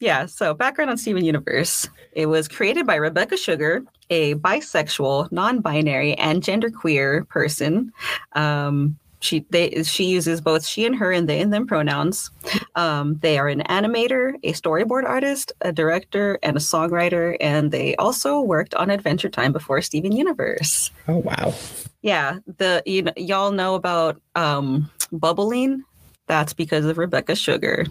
[0.00, 1.88] yeah, so background on Steven Universe.
[2.12, 7.92] It was created by Rebecca Sugar, a bisexual, non-binary, and genderqueer person.
[8.32, 12.30] Um, she they she uses both she and her and they and them pronouns.
[12.76, 17.96] Um, they are an animator, a storyboard artist, a director, and a songwriter, and they
[17.96, 20.90] also worked on Adventure Time before Steven Universe.
[21.08, 21.54] Oh wow!
[22.02, 25.84] Yeah, the you know, y'all know about um, bubbling.
[26.26, 27.86] That's because of Rebecca Sugar.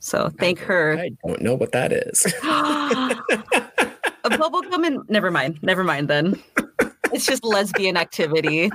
[0.00, 0.98] So thank I, her.
[0.98, 2.26] I don't know what that is.
[4.24, 5.58] a bubble gum and never mind.
[5.62, 6.40] Never mind then.
[7.12, 8.70] It's just lesbian activity.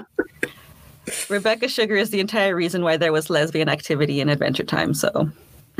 [1.30, 4.94] Rebecca Sugar is the entire reason why there was lesbian activity in Adventure Time.
[4.94, 5.30] So,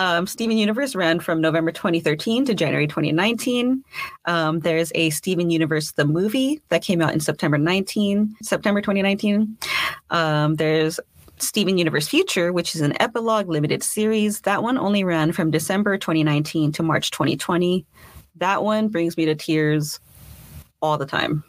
[0.00, 3.84] um, Steven Universe ran from November 2013 to January 2019.
[4.24, 9.58] Um, there's a Steven Universe the movie that came out in September 19, September 2019.
[10.08, 10.98] Um, there's
[11.36, 14.40] Steven Universe Future, which is an epilogue limited series.
[14.40, 17.84] That one only ran from December 2019 to March 2020.
[18.36, 20.00] That one brings me to tears
[20.80, 21.44] all the time.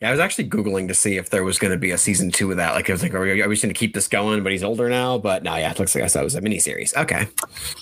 [0.00, 2.30] Yeah, I was actually googling to see if there was going to be a season
[2.30, 2.74] two of that.
[2.74, 4.42] Like, I was like, are we, are we just going to keep this going?
[4.42, 5.18] But he's older now.
[5.18, 6.96] But no, yeah, it looks like I said it was a miniseries.
[6.96, 7.26] Okay.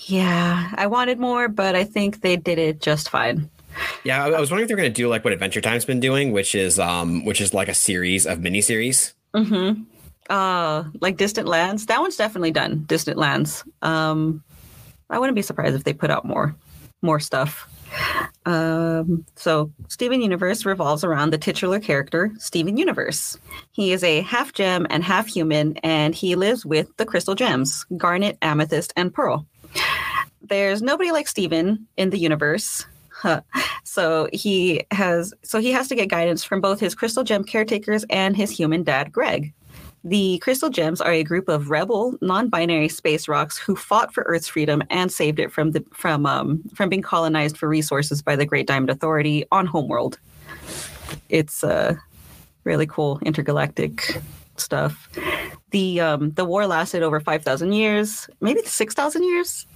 [0.05, 3.49] Yeah, I wanted more, but I think they did it just fine.
[4.03, 5.99] Yeah, I, I was wondering if they're going to do like what Adventure Time's been
[5.99, 9.13] doing, which is um, which is like a series of miniseries.
[9.33, 9.83] Mm-hmm.
[10.29, 11.85] Uh, like Distant Lands.
[11.87, 12.83] That one's definitely done.
[12.87, 13.63] Distant Lands.
[13.81, 14.43] Um,
[15.09, 16.55] I wouldn't be surprised if they put out more,
[17.01, 17.67] more stuff.
[18.45, 23.37] Um, so, Steven Universe revolves around the titular character, Steven Universe.
[23.71, 27.85] He is a half gem and half human, and he lives with the crystal gems
[27.97, 29.45] Garnet, Amethyst, and Pearl.
[30.41, 32.85] There's nobody like Steven in the universe.
[33.83, 38.05] So he has so he has to get guidance from both his crystal gem caretakers
[38.09, 39.53] and his human dad, Greg.
[40.03, 44.47] The Crystal Gems are a group of rebel, non-binary space rocks who fought for Earth's
[44.47, 48.45] freedom and saved it from the from um, from being colonized for resources by the
[48.45, 50.17] Great Diamond Authority on Homeworld.
[51.29, 51.95] It's uh,
[52.63, 54.19] really cool intergalactic
[54.57, 55.07] stuff.
[55.69, 59.67] The um, the war lasted over five thousand years, maybe six thousand years.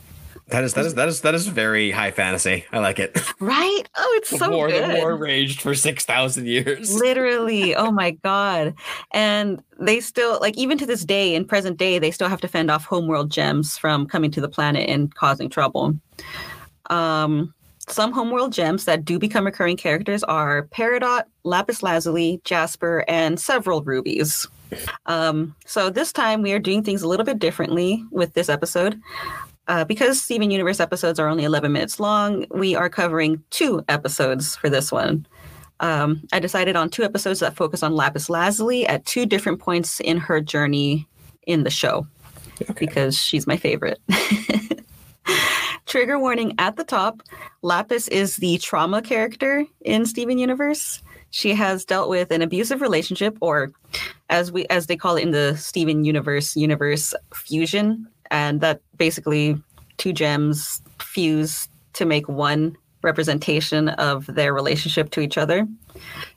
[0.49, 2.65] That is that is that is that is very high fantasy.
[2.71, 3.19] I like it.
[3.39, 3.81] Right?
[3.97, 4.89] Oh, it's The so war, good.
[4.89, 6.93] the war raged for six thousand years.
[6.93, 7.75] Literally.
[7.75, 8.75] Oh my God.
[9.11, 12.47] And they still, like, even to this day, in present day, they still have to
[12.47, 15.97] fend off homeworld gems from coming to the planet and causing trouble.
[16.91, 17.53] Um,
[17.89, 23.81] some homeworld gems that do become recurring characters are Peridot, Lapis Lazuli, Jasper, and several
[23.83, 24.47] rubies.
[25.07, 28.99] Um, so this time we are doing things a little bit differently with this episode.
[29.67, 34.55] Uh, because Steven Universe episodes are only 11 minutes long, we are covering two episodes
[34.55, 35.25] for this one.
[35.79, 39.99] Um, I decided on two episodes that focus on Lapis Lazuli at two different points
[39.99, 41.07] in her journey
[41.47, 42.07] in the show
[42.61, 42.73] Okay.
[42.85, 43.99] because she's my favorite.
[45.85, 47.21] Trigger warning at the top
[47.61, 51.01] Lapis is the trauma character in Steven Universe.
[51.31, 53.71] She has dealt with an abusive relationship, or
[54.29, 59.61] as we as they call it in the Steven Universe universe fusion, and that basically
[59.97, 65.67] two gems fuse to make one representation of their relationship to each other.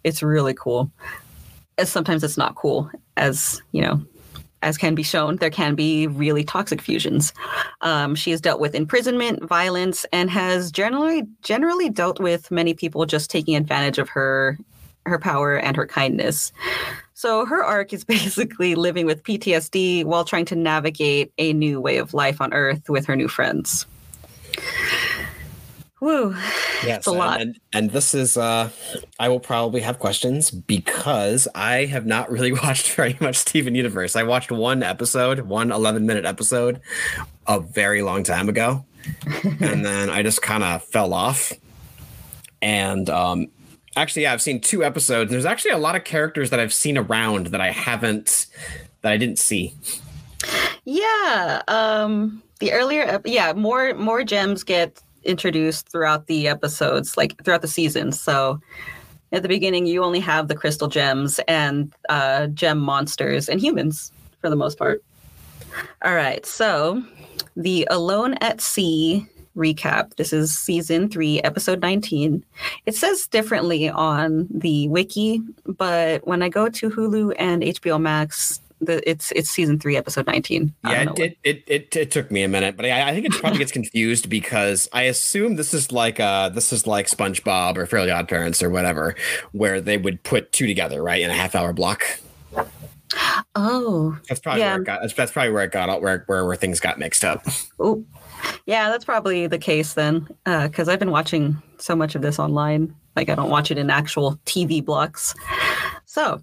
[0.05, 0.91] It's really cool.
[1.79, 4.01] As sometimes it's not cool, as you know,
[4.63, 7.33] as can be shown, there can be really toxic fusions.
[7.81, 13.07] Um, she has dealt with imprisonment, violence, and has generally generally dealt with many people
[13.07, 14.59] just taking advantage of her
[15.07, 16.53] her power and her kindness.
[17.19, 21.97] So her arc is basically living with PTSD while trying to navigate a new way
[21.97, 23.87] of life on Earth with her new friends.
[26.01, 26.37] Woo.
[26.87, 27.41] Yes, a and- lot.
[27.41, 28.71] And, and this is uh
[29.19, 34.15] I will probably have questions because I have not really watched very much Steven Universe.
[34.15, 36.81] I watched one episode, one 11 minute episode
[37.49, 38.85] a very long time ago.
[39.61, 41.53] and then I just kind of fell off.
[42.63, 43.49] And um
[43.99, 45.31] actually yeah, I've seen two episodes.
[45.31, 48.47] There's actually a lot of characters that I've seen around that I haven't
[49.03, 49.75] that I didn't see.
[50.85, 51.63] Yeah.
[51.69, 57.69] Um the earlier yeah, more more gems get introduced throughout the episodes, like throughout the
[57.69, 58.13] season.
[58.13, 58.61] So
[59.33, 64.13] at the beginning you only have the crystal gems and uh gem monsters and humans
[64.41, 65.03] for the most part.
[66.03, 66.45] All right.
[66.47, 67.03] So
[67.57, 69.27] the Alone at Sea
[69.59, 70.15] recap.
[70.17, 72.45] This is season 3, episode 19.
[72.87, 78.61] It says differently on the wiki, but when I go to Hulu and HBO Max,
[78.81, 80.73] the, it's it's season 3, episode 19.
[80.85, 83.27] I Yeah, it, it, it, it, it took me a minute, but I, I think
[83.27, 87.77] it probably gets confused because I assume this is like uh this is like SpongeBob
[87.77, 89.17] or Fairly Odd Parents or whatever,
[89.51, 92.05] where they would put two together, right, in a half hour block.
[93.57, 94.75] Oh, That's probably Yeah.
[94.75, 95.01] where it got.
[95.01, 97.45] That's, that's probably where it got where, where where things got mixed up.
[97.81, 98.05] oh.
[98.67, 102.95] Yeah, that's probably the case then, because I've been watching so much of this online.
[103.17, 105.35] Like I don't watch it in actual TV blocks.
[106.05, 106.41] So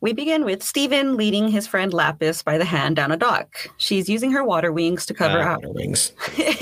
[0.00, 3.54] we begin with Steven leading his friend Lapis by the hand down a dock.
[3.78, 5.62] She's using her water wings to cover Ah, up.
[5.62, 6.12] water wings.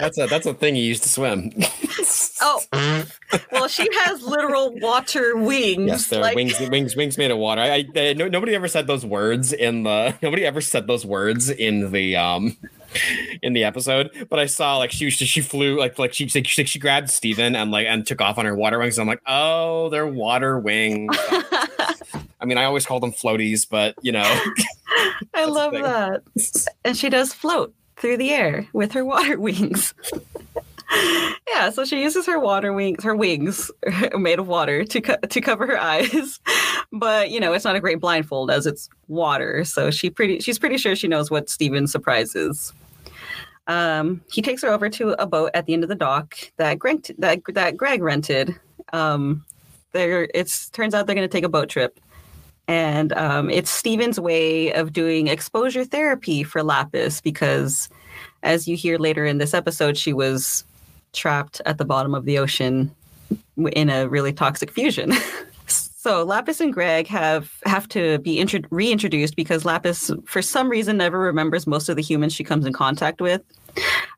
[0.00, 1.52] That's a that's a thing you use to swim.
[2.40, 2.60] Oh,
[3.52, 5.86] well, she has literal water wings.
[5.86, 7.60] yes, they're like- wings wings wings made of water.
[7.60, 11.50] I, I no, nobody ever said those words in the nobody ever said those words
[11.50, 12.56] in the um
[13.42, 14.10] in the episode.
[14.28, 17.56] But I saw like she was she flew like like she she, she grabbed Steven
[17.56, 18.98] and like and took off on her water wings.
[18.98, 21.16] I'm like, oh, they're water wings.
[22.40, 24.22] I mean, I always call them floaties, but you know,
[25.34, 26.22] I love that.
[26.84, 29.94] And she does float through the air with her water wings.
[31.48, 33.70] yeah, so she uses her water wings, her wings
[34.14, 36.40] made of water to co- to cover her eyes.
[36.92, 40.58] But, you know, it's not a great blindfold as it's water, so she pretty she's
[40.58, 42.72] pretty sure she knows what Steven's surprise is.
[43.68, 46.78] Um, he takes her over to a boat at the end of the dock that
[46.78, 48.58] Greg that that Greg rented.
[48.92, 49.44] Um,
[49.92, 52.00] there it's turns out they're going to take a boat trip
[52.68, 57.88] and um, it's Steven's way of doing exposure therapy for Lapis because,
[58.42, 60.64] as you hear later in this episode, she was
[61.12, 62.94] trapped at the bottom of the ocean
[63.72, 65.12] in a really toxic fusion.
[66.02, 70.96] so Lapis and Greg have have to be intro- reintroduced because Lapis, for some reason,
[70.96, 73.40] never remembers most of the humans she comes in contact with.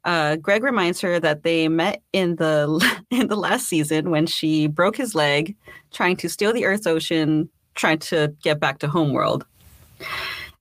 [0.06, 4.66] Uh, Greg reminds her that they met in the in the last season when she
[4.66, 5.54] broke his leg
[5.92, 9.44] trying to steal the Earth's ocean trying to get back to homeworld.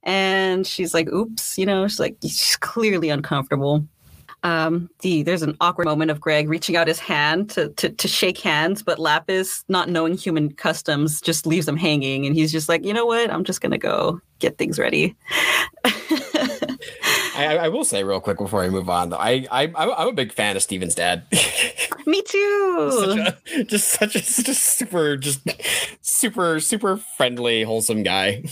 [0.04, 3.88] And she's like, oops, you know, she's like, she's clearly uncomfortable.
[4.44, 8.08] Um, the there's an awkward moment of Greg reaching out his hand to, to to
[8.10, 12.68] shake hands, but Lapis, not knowing human customs, just leaves him hanging, and he's just
[12.68, 15.16] like, you know what, I'm just gonna go get things ready.
[17.36, 20.14] I, I- will say real quick before I move on though, I, I I'm a
[20.14, 21.24] big fan of Steven's dad.
[22.06, 22.92] Me too.
[22.92, 23.18] such
[23.56, 25.40] a, just such a such a super just
[26.02, 28.44] super super friendly wholesome guy.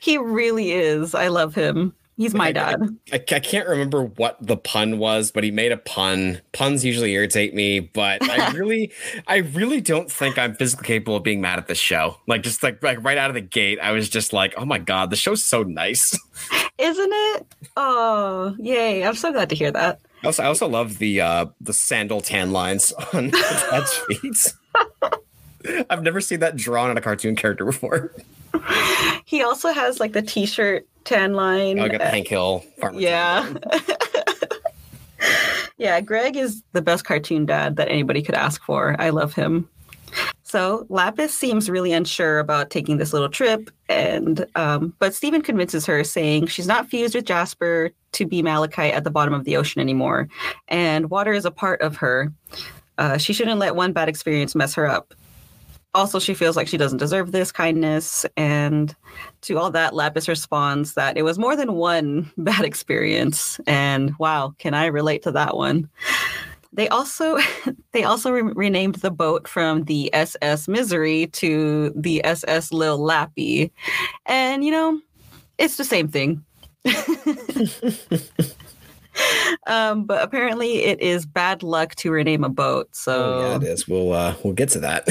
[0.00, 1.14] he really is.
[1.14, 1.94] I love him.
[2.22, 2.98] He's my Like, I- dad.
[3.12, 6.40] I, I can't remember what the pun was, but he made a pun.
[6.52, 8.92] Puns usually irritate me, but I really,
[9.26, 12.18] I really don't think I'm physically capable of being mad at this show.
[12.26, 14.78] Like just like like right out of the gate, I was just like, oh my
[14.78, 16.16] god, the show's so nice.
[16.78, 17.46] Isn't it?
[17.76, 19.04] Oh, yay.
[19.04, 20.00] I'm so glad to hear that.
[20.22, 25.84] I also, I also love the uh the sandal tan lines on the dad's feet.
[25.90, 28.12] I've never seen that drawn on a cartoon character before.
[29.24, 31.78] He also has like the t-shirt tan line.
[31.78, 33.00] I got the Hank Hill farmer.
[33.00, 33.52] Yeah.
[35.78, 38.96] yeah, Greg is the best cartoon dad that anybody could ask for.
[38.98, 39.68] I love him.
[40.42, 45.86] So Lapis seems really unsure about taking this little trip, and um, but Steven convinces
[45.86, 49.56] her, saying she's not fused with Jasper to be Malachite at the bottom of the
[49.56, 50.28] ocean anymore,
[50.68, 52.30] and water is a part of her.
[52.98, 55.14] Uh, she shouldn't let one bad experience mess her up.
[55.94, 58.96] Also, she feels like she doesn't deserve this kindness, and
[59.42, 64.54] to all that, Lapis responds that it was more than one bad experience, and wow,
[64.58, 65.88] can I relate to that one?
[66.72, 67.38] They also
[67.92, 73.70] they also re- renamed the boat from the SS Misery to the SS Lil Lappy,
[74.26, 75.00] and you know,
[75.58, 76.42] it's the same thing.
[79.66, 82.94] um, but apparently, it is bad luck to rename a boat.
[82.94, 83.88] So Oh yeah, it is.
[83.88, 85.08] We'll uh we'll get to that.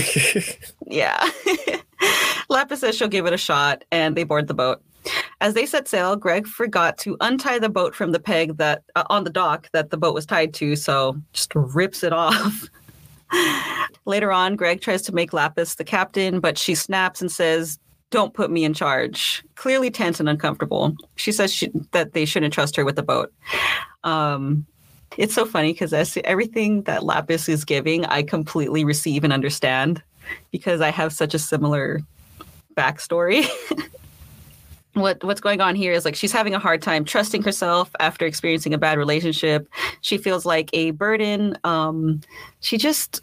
[0.87, 1.29] yeah.
[2.49, 4.81] Lapis says she'll give it a shot, and they board the boat.
[5.39, 9.03] As they set sail, Greg forgot to untie the boat from the peg that uh,
[9.09, 12.69] on the dock that the boat was tied to, so just rips it off.
[14.05, 17.79] Later on, Greg tries to make Lapis the captain, but she snaps and says,
[18.11, 20.95] "Don't put me in charge." Clearly tense and uncomfortable.
[21.15, 23.33] She says she, that they shouldn't trust her with the boat.
[24.03, 24.65] Um,
[25.17, 25.93] it's so funny because
[26.23, 30.01] everything that Lapis is giving, I completely receive and understand
[30.51, 31.99] because I have such a similar
[32.75, 33.45] backstory.
[34.93, 38.25] what what's going on here is like she's having a hard time trusting herself after
[38.25, 39.67] experiencing a bad relationship.
[40.01, 41.57] She feels like a burden.
[41.63, 42.21] Um,
[42.59, 43.21] she just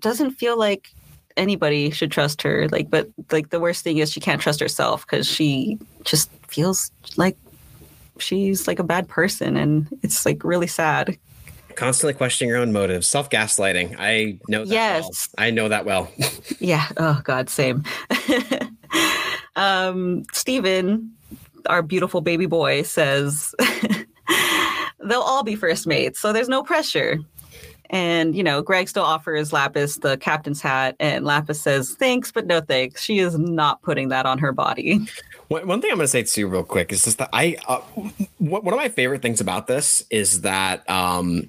[0.00, 0.92] doesn't feel like
[1.36, 2.68] anybody should trust her.
[2.68, 6.90] Like, but like the worst thing is she can't trust herself because she just feels
[7.16, 7.36] like
[8.18, 11.18] she's like a bad person, and it's like really sad.
[11.74, 13.96] Constantly questioning your own motives, self gaslighting.
[13.98, 14.72] I know that.
[14.72, 15.04] Yes.
[15.36, 15.46] well.
[15.46, 16.10] I know that well.
[16.58, 16.88] Yeah.
[16.96, 17.84] Oh God, same.
[19.56, 21.12] um, Steven,
[21.66, 23.54] our beautiful baby boy, says
[25.04, 27.18] they'll all be first mates, so there's no pressure.
[27.90, 32.46] And, you know, Greg still offers Lapis the captain's hat, and Lapis says, thanks, but
[32.46, 33.02] no thanks.
[33.02, 35.06] She is not putting that on her body.
[35.48, 37.78] One, thing I'm going to say too, real quick, is just that I, uh,
[38.38, 41.48] one of my favorite things about this is that um,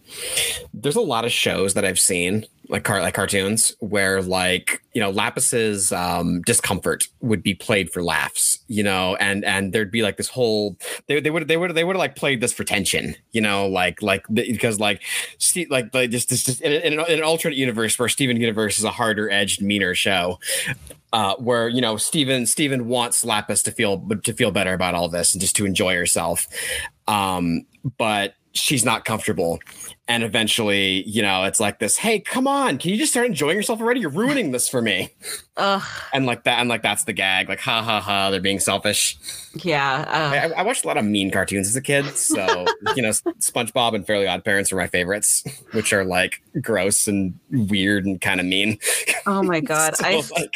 [0.74, 5.02] there's a lot of shows that I've seen like car like cartoons where like you
[5.02, 10.02] know lapis's um discomfort would be played for laughs you know and and there'd be
[10.02, 12.64] like this whole they, they would they would they would have like played this for
[12.64, 15.02] tension you know like like because like
[15.38, 18.84] Steve, like like just just, just in, in an alternate universe where steven universe is
[18.84, 20.40] a harder edged meaner show
[21.14, 25.08] uh, where you know Steven Steven wants Lapis to feel to feel better about all
[25.08, 26.48] this and just to enjoy herself,
[27.08, 27.66] um,
[27.98, 29.60] but she's not comfortable.
[30.10, 32.78] And eventually you know it's like this hey come on.
[32.78, 34.00] Can you just start enjoying yourself already?
[34.00, 35.14] You're ruining this for me.
[35.58, 35.82] Ugh.
[36.14, 37.50] and like that and like that's the gag.
[37.50, 39.18] Like ha ha ha they're being selfish.
[39.64, 40.56] Yeah uh.
[40.56, 43.96] I, I, watched a lot of mean cartoons as a kid so you know spongebob
[43.96, 48.40] and fairly odd parents are my favorites which are like gross and weird and kind
[48.40, 48.80] of mean.
[49.26, 50.56] Oh my god so, i like...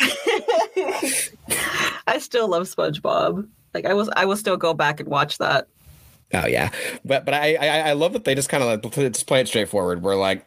[2.08, 3.48] i still love spongebob.
[3.74, 5.68] Like i was i will still go back and watch that
[6.34, 6.72] Oh yeah,
[7.04, 9.48] but but I I, I love that they just kind of like just play it
[9.48, 10.02] straightforward.
[10.02, 10.46] We're like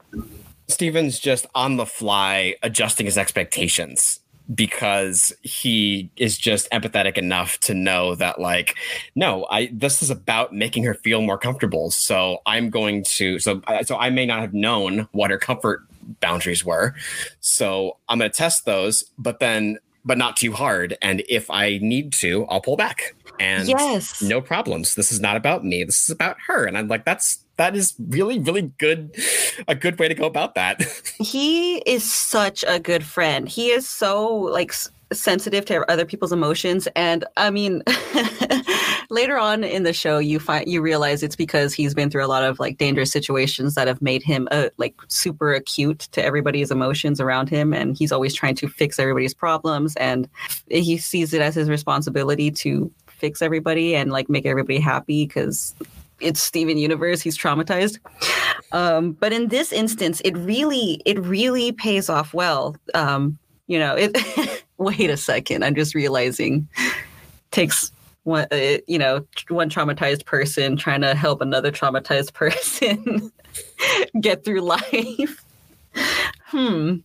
[0.68, 4.20] Steven's just on the fly adjusting his expectations
[4.54, 8.76] because he is just empathetic enough to know that like
[9.14, 11.90] no i this is about making her feel more comfortable.
[11.90, 15.82] So i'm going to so uh, so i may not have known what her comfort
[16.20, 16.94] boundaries were.
[17.40, 20.98] So i'm going to test those but then but not too hard.
[21.00, 24.22] And if i need to i'll pull back and yes.
[24.22, 24.94] no problems.
[24.94, 25.84] This is not about me.
[25.84, 26.64] This is about her.
[26.64, 29.14] And i'm like that's that is really really good
[29.68, 30.82] a good way to go about that.
[31.18, 33.48] He is such a good friend.
[33.48, 34.74] He is so like
[35.12, 36.88] sensitive to other people's emotions.
[36.96, 37.82] And i mean
[39.10, 42.26] later on in the show you find you realize it's because he's been through a
[42.26, 46.70] lot of like dangerous situations that have made him uh, like super acute to everybody's
[46.70, 47.72] emotions around him.
[47.72, 49.94] And he's always trying to fix everybody's problems.
[49.96, 50.28] And
[50.68, 55.74] he sees it as his responsibility to fix everybody and like make everybody happy because
[56.20, 57.20] it's Steven Universe.
[57.20, 57.98] He's traumatized.
[58.72, 62.76] Um, but in this instance, it really, it really pays off well.
[62.94, 64.64] Um, you know, it.
[64.78, 65.64] wait a second.
[65.64, 66.68] I'm just realizing
[67.50, 67.92] takes
[68.24, 73.30] one, uh, you know, one traumatized person trying to help another traumatized person
[74.20, 75.44] get through life.
[76.46, 76.96] hmm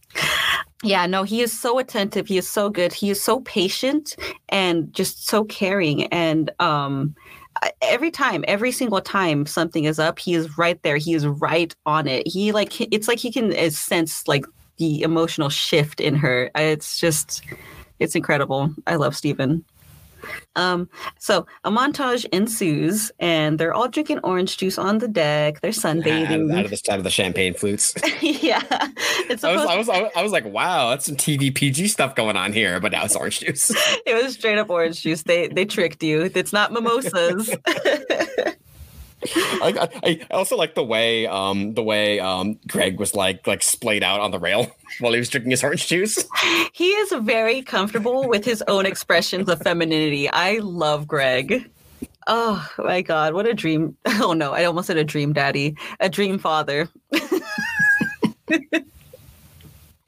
[0.84, 2.28] yeah, no, he is so attentive.
[2.28, 2.94] He is so good.
[2.94, 4.16] He is so patient
[4.48, 6.06] and just so caring.
[6.08, 7.16] And um,
[7.82, 10.98] every time, every single time something is up, he is right there.
[10.98, 12.26] He is right on it.
[12.28, 14.46] He like it's like he can uh, sense like
[14.78, 16.50] the emotional shift in her.
[16.56, 17.44] It's just,
[18.00, 18.74] it's incredible.
[18.88, 19.66] I love Steven.
[20.60, 25.62] Um, so a montage ensues, and they're all drinking orange juice on the deck.
[25.62, 27.94] They're sunbathing out, of the out of the champagne flutes.
[28.22, 28.62] yeah,
[29.30, 32.36] it's I was, I was I was like, wow, that's some TV PG stuff going
[32.36, 33.72] on here, but now it's orange juice.
[34.06, 35.24] it was straight up orange juice.
[35.24, 36.30] They they tricked you.
[36.36, 37.56] It's not mimosas.
[39.36, 44.02] I, I, also like the way um the way um Greg was like like splayed
[44.02, 46.24] out on the rail while he was drinking his orange juice.
[46.74, 50.30] He is very comfortable with his own expressions of femininity.
[50.30, 51.70] I love Greg.
[52.28, 53.98] Oh my god, what a dream.
[54.06, 55.76] Oh no, I almost said a dream daddy.
[56.00, 56.88] A dream father.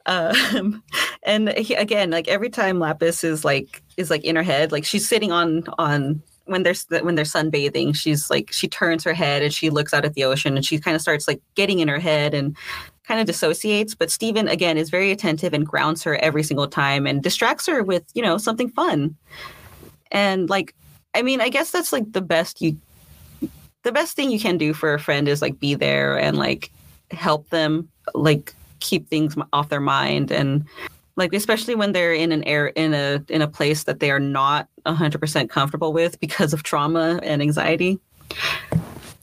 [0.06, 0.82] um
[1.22, 4.84] and he, again like every time lapis is like is like in her head like
[4.84, 9.42] she's sitting on on when they're when they're sunbathing she's like she turns her head
[9.42, 11.88] and she looks out at the ocean and she kind of starts like getting in
[11.88, 12.56] her head and
[13.04, 13.94] kind of dissociates.
[13.94, 17.82] But Steven again is very attentive and grounds her every single time and distracts her
[17.82, 19.16] with you know something fun.
[20.10, 20.74] And like
[21.14, 22.76] i mean i guess that's like the best you
[23.82, 26.70] the best thing you can do for a friend is like be there and like
[27.10, 30.64] help them like keep things off their mind and
[31.16, 34.20] like especially when they're in an air in a in a place that they are
[34.20, 37.98] not 100% comfortable with because of trauma and anxiety.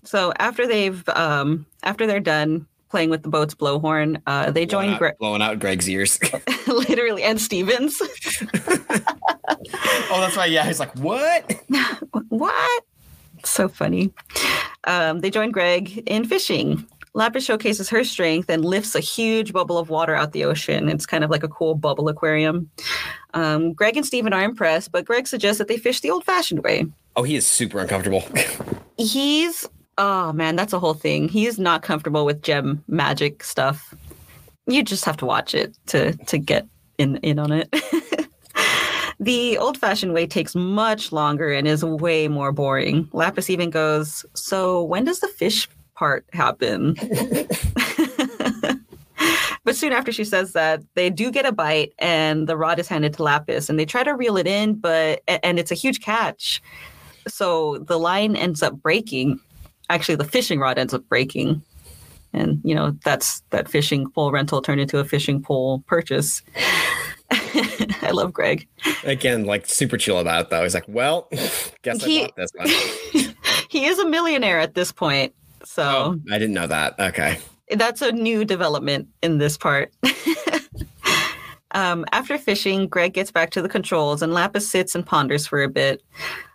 [0.03, 4.97] So after they've um after they're done playing with the boat's blowhorn uh they join
[4.97, 6.19] Gre- blowing out greg's ears.
[6.67, 8.01] Literally and stevens.
[10.11, 10.51] Oh that's right.
[10.51, 11.53] Yeah he's like what?
[12.29, 12.83] What?
[13.43, 14.13] So funny.
[14.85, 19.77] Um they join greg in fishing Lapis showcases her strength and lifts a huge bubble
[19.77, 20.89] of water out the ocean.
[20.89, 22.69] It's kind of like a cool bubble aquarium.
[23.33, 26.63] Um, Greg and Steven are impressed, but Greg suggests that they fish the old fashioned
[26.63, 26.85] way.
[27.15, 28.23] Oh, he is super uncomfortable.
[28.97, 31.29] He's, oh man, that's a whole thing.
[31.29, 33.93] He's not comfortable with gem magic stuff.
[34.67, 37.73] You just have to watch it to, to get in, in on it.
[39.21, 43.09] The old fashioned way takes much longer and is way more boring.
[43.11, 45.67] Lapis even goes, So, when does the fish
[45.99, 46.95] part happen.
[49.65, 52.87] but soon after she says that, they do get a bite, and the rod is
[52.87, 55.99] handed to Lapis, and they try to reel it in, but and it's a huge
[55.99, 56.61] catch.
[57.27, 59.39] So the line ends up breaking.
[59.89, 61.61] Actually, the fishing rod ends up breaking,
[62.31, 66.41] and you know that's that fishing pole rental turned into a fishing pole purchase.
[67.31, 68.67] I love Greg.
[69.03, 70.63] Again, like super chill about it though.
[70.63, 71.27] He's like, "Well,
[71.81, 72.69] guess he, I bought this one."
[73.69, 75.33] he is a millionaire at this point,
[75.69, 76.99] so oh, I didn't know that.
[76.99, 77.37] Okay,
[77.75, 79.93] that's a new development in this part.
[81.71, 85.61] um, after fishing, Greg gets back to the controls, and Lapis sits and ponders for
[85.61, 86.01] a bit.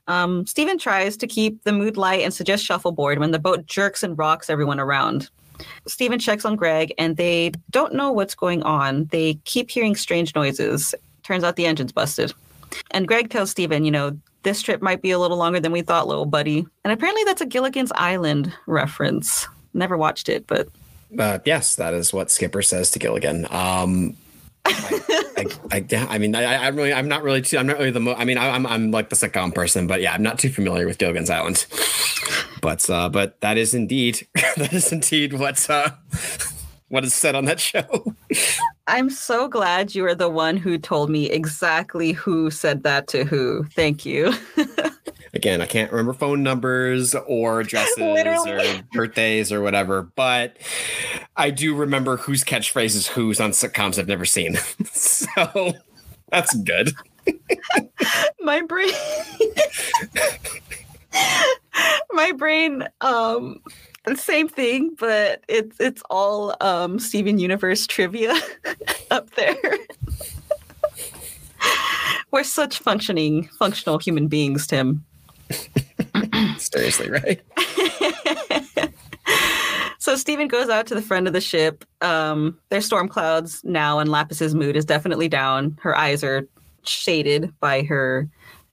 [0.08, 4.02] Um, Steven tries to keep the mood light and suggests shuffleboard when the boat jerks
[4.02, 5.30] and rocks everyone around.
[5.86, 9.04] Steven checks on Greg, and they don't know what's going on.
[9.12, 10.92] They keep hearing strange noises.
[11.22, 12.34] Turns out the engine's busted.
[12.90, 15.82] And Greg tells Steven, you know, this trip might be a little longer than we
[15.82, 16.66] thought, little buddy.
[16.84, 19.48] And apparently that's a Gilligan's Island reference.
[19.72, 20.68] Never watched it, but
[21.18, 23.46] uh, yes, that is what Skipper says to Gilligan.
[23.50, 24.16] Um,
[24.64, 28.00] I, I, I, mean, I, I really, I'm not really too, I'm not really the,
[28.00, 30.48] mo- I mean, I, I'm, I'm like the sitcom person, but yeah, I'm not too
[30.48, 31.66] familiar with Gilligan's Island.
[32.62, 34.26] But, uh, but that is indeed,
[34.56, 35.90] that is indeed what's, uh,
[36.94, 38.14] what is said on that show.
[38.86, 43.24] I'm so glad you are the one who told me exactly who said that to
[43.24, 43.64] who.
[43.64, 44.32] Thank you.
[45.34, 50.56] again, I can't remember phone numbers or addresses or birthdays or whatever, but
[51.36, 54.54] I do remember whose catchphrases who's on sitcoms I've never seen.
[54.84, 55.72] so
[56.28, 56.92] that's good.
[58.40, 58.92] my brain
[62.12, 63.60] my brain um
[64.16, 68.34] same thing but it's it's all um steven universe trivia
[69.10, 69.54] up there
[72.30, 75.04] we're such functioning functional human beings tim
[76.58, 77.40] Seriously, right?
[79.98, 81.84] so Steven goes out to the front of the ship.
[82.00, 85.78] Um, there's storm clouds now, and Lapis's mood is definitely down.
[85.82, 86.48] Her eyes are
[86.84, 88.28] shaded by her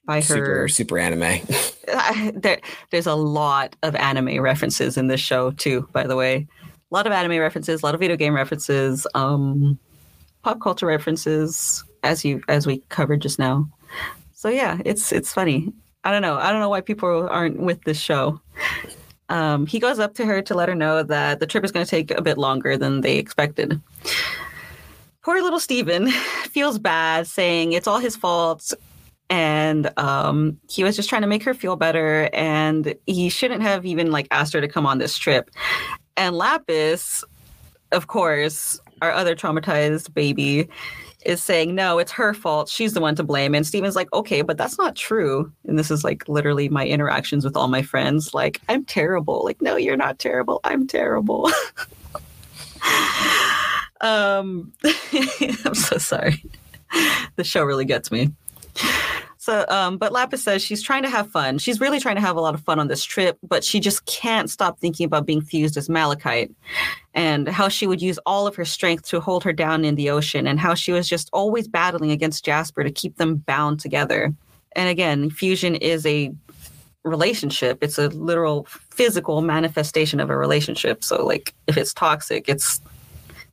[0.06, 1.46] by her super, super anime.
[2.34, 5.88] there, there's a lot of anime references in this show too.
[5.92, 6.48] By the way,
[6.92, 9.80] a lot of anime references, a lot of video game references, um,
[10.44, 13.70] pop culture references, as you as we covered just now.
[14.34, 15.72] So yeah, it's it's funny.
[16.04, 16.36] I don't know.
[16.36, 18.42] I don't know why people aren't with this show.
[19.30, 21.86] Um, he goes up to her to let her know that the trip is going
[21.86, 23.80] to take a bit longer than they expected.
[25.22, 26.10] Poor little Steven
[26.52, 28.74] feels bad, saying it's all his fault.
[29.32, 32.30] And um, he was just trying to make her feel better.
[32.34, 35.50] And he shouldn't have even like asked her to come on this trip.
[36.18, 37.24] And Lapis,
[37.94, 40.70] of course, our other traumatized baby,
[41.26, 42.68] is saying, no, it's her fault.
[42.68, 43.56] She's the one to blame.
[43.56, 45.52] And Steven's like, okay, but that's not true.
[45.68, 48.34] And this is like literally my interactions with all my friends.
[48.34, 49.44] Like, I'm terrible.
[49.44, 50.60] Like, no, you're not terrible.
[50.64, 51.46] I'm terrible.
[54.02, 54.74] um,
[55.14, 56.44] I'm so sorry.
[57.36, 58.32] The show really gets me.
[59.42, 61.58] So, um, but Lapis says she's trying to have fun.
[61.58, 64.06] She's really trying to have a lot of fun on this trip, but she just
[64.06, 66.52] can't stop thinking about being fused as Malachite
[67.16, 70.12] and how she would use all of her strength to hold her down in the
[70.12, 74.32] ocean and how she was just always battling against Jasper to keep them bound together.
[74.76, 76.32] And again, fusion is a
[77.04, 77.80] relationship.
[77.82, 81.04] It's a literal physical manifestation of a relationship.
[81.04, 82.80] So like if it's toxic, it's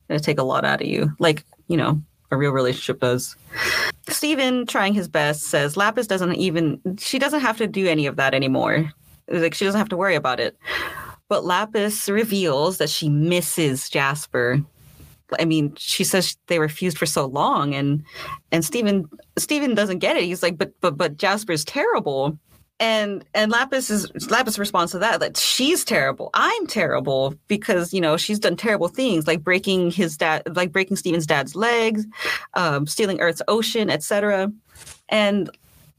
[0.07, 1.11] going to take a lot out of you.
[1.17, 1.99] Like, you know,
[2.31, 3.35] a real relationship does.
[4.07, 8.15] Steven, trying his best, says Lapis doesn't even, she doesn't have to do any of
[8.17, 8.91] that anymore.
[9.27, 10.57] Like, she doesn't have to worry about it.
[11.27, 14.59] But Lapis reveals that she misses Jasper.
[15.39, 18.03] I mean, she says they were fused for so long, and
[18.51, 19.07] and Steven
[19.37, 20.23] Steven doesn't get it.
[20.23, 22.35] He's like, but but but Jasper's terrible
[22.79, 26.29] and and lapis is lapis responds to that that she's terrible.
[26.33, 30.97] I'm terrible because you know she's done terrible things like breaking his dad like breaking
[30.97, 32.05] steven's dad's legs
[32.53, 34.51] um, stealing earth's ocean etc
[35.09, 35.49] and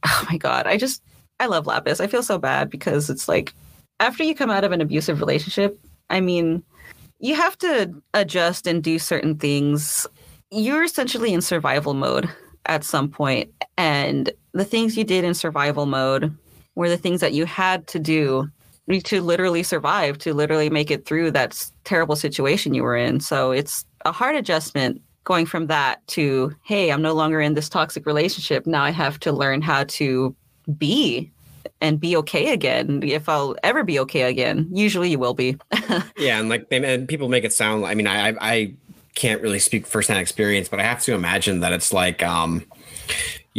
[0.05, 1.03] oh my god i just
[1.39, 2.01] i love lapis.
[2.01, 3.53] I feel so bad because it's like
[3.99, 5.79] after you come out of an abusive relationship
[6.09, 6.63] i mean
[7.21, 10.07] you have to adjust and do certain things.
[10.51, 12.29] You're essentially in survival mode
[12.67, 16.37] at some point and the things you did in survival mode
[16.75, 18.49] were the things that you had to do
[19.05, 23.21] to literally survive, to literally make it through that terrible situation you were in.
[23.21, 27.69] So it's a hard adjustment going from that to, hey, I'm no longer in this
[27.69, 28.67] toxic relationship.
[28.67, 30.35] Now I have to learn how to
[30.77, 31.31] be
[31.81, 34.69] and be okay again if I'll ever be okay again.
[34.73, 35.57] Usually you will be.
[36.17, 36.41] yeah.
[36.41, 38.75] And like, and people make it sound, I mean, I, I
[39.15, 42.65] can't really speak firsthand experience, but I have to imagine that it's like, um,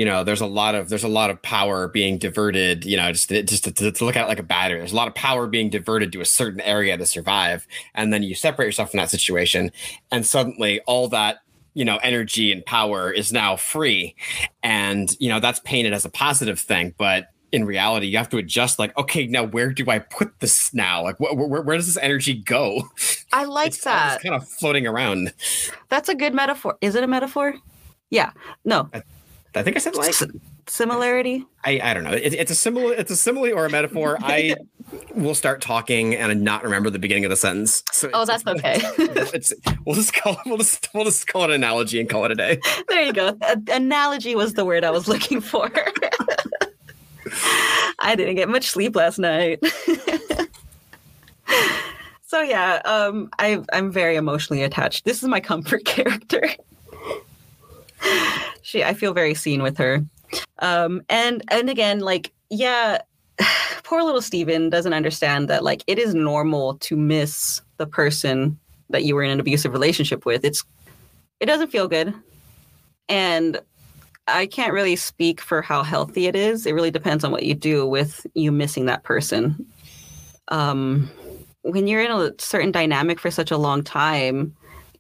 [0.02, 3.12] you know there's a lot of there's a lot of power being diverted you know
[3.12, 4.80] just just to, to, look at it like a battery.
[4.80, 8.24] There's a lot of power being diverted to a certain area to survive and then
[8.24, 9.72] you separate yourself from that situation
[10.10, 11.44] and suddenly all that
[11.76, 14.16] you know energy and power is now free.
[14.64, 18.38] And you know that's painted as a positive thing but in reality you have to
[18.38, 21.04] adjust like okay now where do i put this now?
[21.04, 22.90] Like wh- where, where does this energy go?
[23.32, 24.24] I like it's that.
[24.24, 25.32] kind of floating around.
[25.90, 26.76] That's a good metaphor.
[26.82, 27.54] Is it a metaphor?
[28.10, 28.32] Yeah.
[28.66, 28.90] No.
[28.96, 29.04] I,
[29.54, 30.24] I think I said like S-
[30.68, 31.46] similarity.
[31.66, 32.14] I, I don't know.
[32.14, 34.18] It, it's a similar it's a simile or a metaphor.
[34.22, 34.56] I
[35.16, 37.84] will start talking and not remember the beginning of the sentence.
[37.92, 38.80] So oh, that's okay.
[39.34, 39.54] It's,
[39.86, 42.36] we'll just call we'll just we'll just call it an analogy and call it a
[42.36, 42.60] day.
[42.88, 43.38] There you go.
[43.42, 45.70] A- analogy was the word I was looking for.
[48.00, 49.64] I didn't get much sleep last night.
[52.26, 55.06] so yeah, um, I I'm very emotionally attached.
[55.06, 56.50] This is my comfort character
[58.62, 60.06] she I feel very seen with her.
[60.60, 63.00] Um and and again like yeah
[63.84, 68.58] poor little Steven doesn't understand that like it is normal to miss the person
[68.90, 70.44] that you were in an abusive relationship with.
[70.44, 70.64] It's
[71.40, 72.14] it doesn't feel good.
[73.10, 73.60] And
[74.28, 76.66] I can't really speak for how healthy it is.
[76.66, 79.66] It really depends on what you do with you missing that person.
[80.50, 81.10] Um
[81.64, 84.56] when you're in a certain dynamic for such a long time,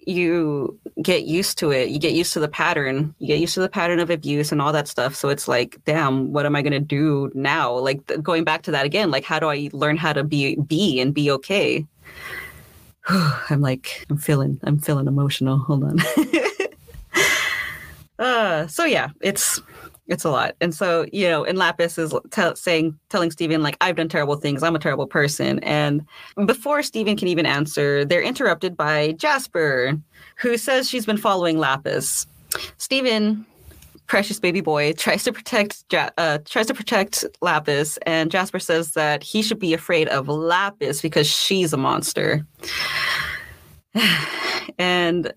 [0.07, 1.89] you get used to it.
[1.89, 3.13] You get used to the pattern.
[3.19, 5.15] You get used to the pattern of abuse and all that stuff.
[5.15, 7.73] So it's like, damn, what am I going to do now?
[7.73, 10.55] Like th- going back to that again, like how do I learn how to be
[10.55, 11.85] be and be okay?
[13.07, 15.59] I'm like, I'm feeling, I'm feeling emotional.
[15.59, 15.99] Hold on.
[18.19, 19.61] uh, so yeah, it's
[20.11, 20.55] it's a lot.
[20.59, 24.35] And so, you know, and Lapis is t- saying, telling Steven, like, I've done terrible
[24.35, 24.61] things.
[24.61, 25.59] I'm a terrible person.
[25.59, 26.05] And
[26.45, 29.97] before Steven can even answer, they're interrupted by Jasper,
[30.35, 32.27] who says she's been following Lapis.
[32.77, 33.45] Steven,
[34.07, 39.23] precious baby boy, tries to protect uh, tries to protect Lapis, and Jasper says that
[39.23, 42.45] he should be afraid of Lapis because she's a monster.
[44.77, 45.31] and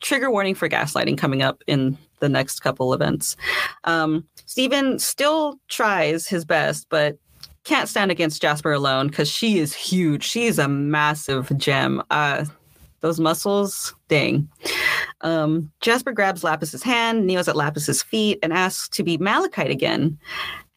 [0.00, 3.36] trigger warning for gaslighting coming up in the next couple events.
[3.84, 7.18] Um, Steven still tries his best, but
[7.64, 10.24] can't stand against Jasper alone because she is huge.
[10.24, 12.02] She's a massive gem.
[12.10, 12.46] Uh,
[13.00, 14.48] those muscles, dang.
[15.22, 20.18] Um, Jasper grabs Lapis's hand, kneels at Lapis's feet, and asks to be Malachite again.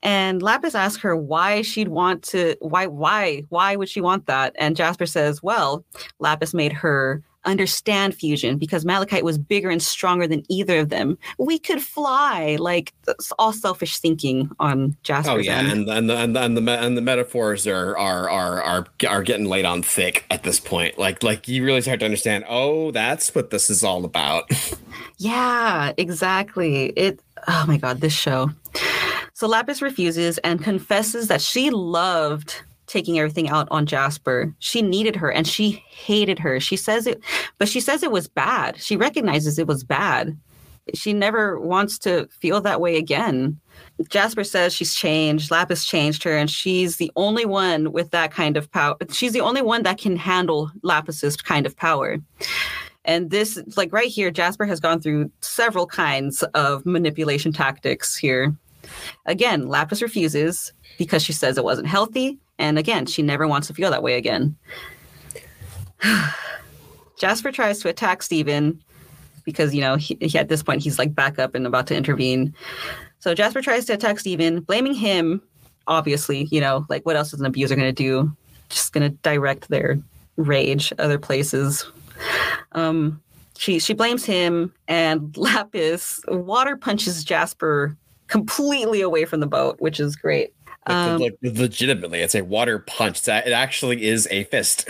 [0.02, 4.56] And Lapis asks her why she'd want to, why, why, why would she want that?
[4.58, 5.84] And Jasper says, well,
[6.20, 11.18] Lapis made her understand fusion because Malachite was bigger and stronger than either of them.
[11.38, 12.58] We could fly.
[12.60, 12.93] Like
[13.39, 15.72] all selfish thinking on Jasper's Oh yeah, end.
[15.72, 19.24] and and the, and the and the and the metaphors are are are are are
[19.24, 20.98] getting laid on thick at this point.
[20.98, 22.46] Like like you really start to understand.
[22.48, 24.50] Oh, that's what this is all about.
[25.18, 26.88] yeah, exactly.
[26.96, 27.20] It.
[27.48, 28.50] Oh my god, this show.
[29.34, 32.62] So Lapis refuses and confesses that she loved
[32.96, 34.56] taking everything out on Jasper.
[34.60, 36.62] She needed her and she hated her.
[36.62, 37.22] She says it,
[37.58, 38.82] but she says it was bad.
[38.82, 40.38] She recognizes it was bad.
[40.93, 43.60] She never wants to feel that way again.
[44.08, 45.52] Jasper says she's changed.
[45.52, 48.96] Lapis changed her, and she's the only one with that kind of power.
[49.12, 52.20] She's the only one that can handle Lapis's kind of power.
[53.04, 58.56] And this, like right here, Jasper has gone through several kinds of manipulation tactics here.
[59.26, 62.39] Again, Lapis refuses because she says it wasn't healthy.
[62.58, 64.56] And again, she never wants to feel that way again.
[67.20, 68.82] Jasper tries to attack Steven
[69.43, 71.95] because, you know, he, he, at this point he's like back up and about to
[71.95, 72.53] intervene.
[73.20, 75.41] So Jasper tries to attack Steven, blaming him,
[75.88, 78.36] obviously, you know, like what else is an abuser going to do?
[78.70, 79.99] Just going to direct their
[80.38, 81.86] rage other places.
[82.74, 83.22] Um,
[83.58, 87.95] she she blames him, and Lapis water punches Jasper
[88.28, 90.53] completely away from the boat, which is great.
[90.88, 93.27] Um, like, legitimately, it's a water punch.
[93.27, 94.88] It actually is a fist.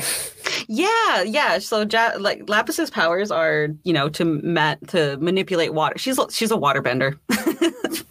[0.68, 1.60] yeah, yeah.
[1.60, 5.98] So ja- like Lapis's powers are, you know, to ma- to manipulate water.
[5.98, 7.18] She's she's a waterbender.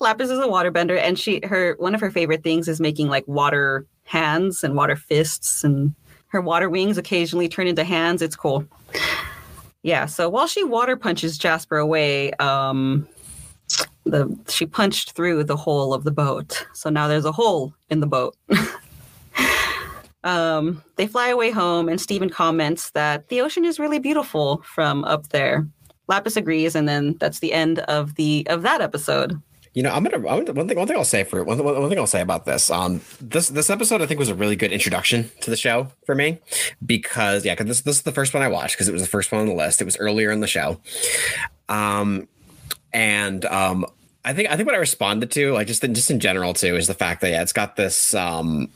[0.00, 3.26] Lapis is a waterbender, and she her one of her favorite things is making like
[3.26, 5.94] water hands and water fists, and
[6.28, 8.22] her water wings occasionally turn into hands.
[8.22, 8.64] It's cool.
[9.82, 10.06] Yeah.
[10.06, 13.08] So while she water punches Jasper away, um,
[14.04, 16.66] the she punched through the hole of the boat.
[16.74, 18.36] So now there's a hole in the boat.
[20.24, 25.04] um, they fly away home, and Steven comments that the ocean is really beautiful from
[25.04, 25.66] up there.
[26.08, 29.40] Lapis agrees, and then that's the end of the of that episode.
[29.72, 30.76] You know, I'm gonna, I'm gonna one thing.
[30.76, 32.70] One thing I'll say for one, one thing I'll say about this.
[32.70, 36.16] Um, this this episode I think was a really good introduction to the show for
[36.16, 36.40] me
[36.84, 39.08] because yeah, because this this is the first one I watched because it was the
[39.08, 39.80] first one on the list.
[39.80, 40.80] It was earlier in the show.
[41.68, 42.26] Um,
[42.92, 43.86] and um,
[44.24, 46.76] I think I think what I responded to, like just in, just in general too,
[46.76, 48.68] is the fact that yeah, it's got this um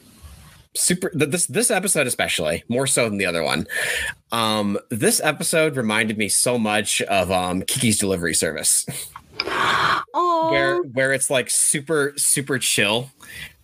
[0.76, 3.66] super this this episode especially more so than the other one.
[4.32, 8.86] Um, this episode reminded me so much of um Kiki's Delivery Service.
[10.16, 13.10] Oh, where where it's like super super chill.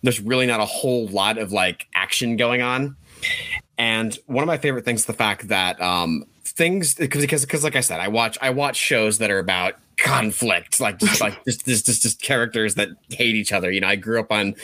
[0.03, 2.95] There's really not a whole lot of like action going on.
[3.77, 7.75] And one of my favorite things is the fact that um things because because like
[7.75, 11.65] I said, I watch I watch shows that are about conflict, like just like just,
[11.65, 13.71] just just just characters that hate each other.
[13.71, 14.55] You know, I grew up on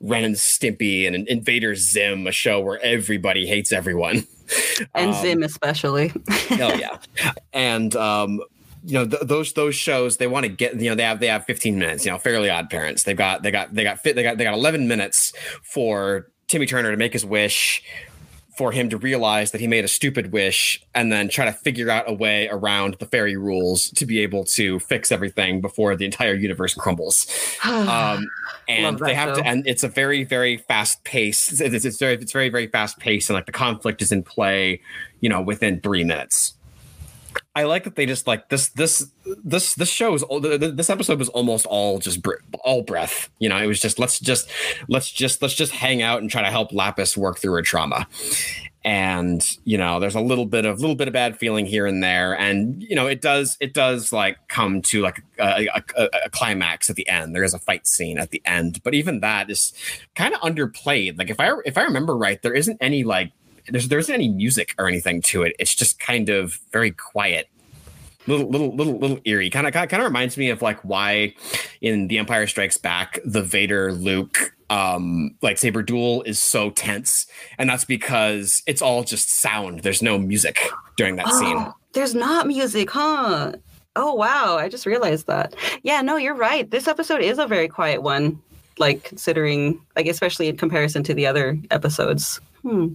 [0.00, 4.26] Ren and Stimpy and Invader Zim, a show where everybody hates everyone,
[4.94, 6.12] and um, Zim especially.
[6.52, 6.98] oh yeah,
[7.52, 8.40] and um,
[8.84, 11.28] you know th- those those shows they want to get you know they have they
[11.28, 12.04] have 15 minutes.
[12.04, 13.02] You know, Fairly Odd Parents.
[13.02, 15.32] They've got they got they got fit they got they got 11 minutes
[15.62, 17.82] for Timmy Turner to make his wish
[18.56, 21.90] for him to realize that he made a stupid wish and then try to figure
[21.90, 26.04] out a way around the fairy rules to be able to fix everything before the
[26.04, 27.26] entire universe crumbles.
[27.64, 28.28] um,
[28.68, 29.42] and they have show.
[29.42, 31.60] to, and it's a very, very fast pace.
[31.60, 34.80] It's, it's, very, it's very, very fast pace, and like the conflict is in play,
[35.20, 36.54] you know, within three minutes.
[37.56, 39.12] I like that they just like this this
[39.44, 40.24] this this show is
[40.74, 42.20] this episode was almost all just
[42.64, 43.30] all breath.
[43.38, 44.50] You know, it was just let's just
[44.88, 48.08] let's just let's just hang out and try to help Lapis work through her trauma.
[48.84, 52.02] And you know, there's a little bit of little bit of bad feeling here and
[52.02, 56.30] there, and you know, it does it does like come to like a, a, a
[56.30, 57.36] climax at the end.
[57.36, 59.72] There is a fight scene at the end, but even that is
[60.16, 61.16] kind of underplayed.
[61.18, 63.32] Like if I if I remember right, there isn't any like
[63.68, 65.54] there's there isn't any music or anything to it.
[65.58, 67.48] It's just kind of very quiet.
[68.26, 69.50] Little little little little eerie.
[69.50, 71.34] Kind of kind of reminds me of like why
[71.80, 77.26] in the empire strikes back the vader luke um lightsaber duel is so tense.
[77.58, 79.80] And that's because it's all just sound.
[79.80, 80.58] There's no music
[80.96, 83.52] during that oh, scene there's not music huh?
[83.96, 84.56] Oh wow.
[84.58, 85.54] I just realized that.
[85.82, 86.70] Yeah no you're right.
[86.70, 88.40] This episode is a very quiet one
[88.78, 92.40] like considering like especially in comparison to the other episodes.
[92.62, 92.94] Hmm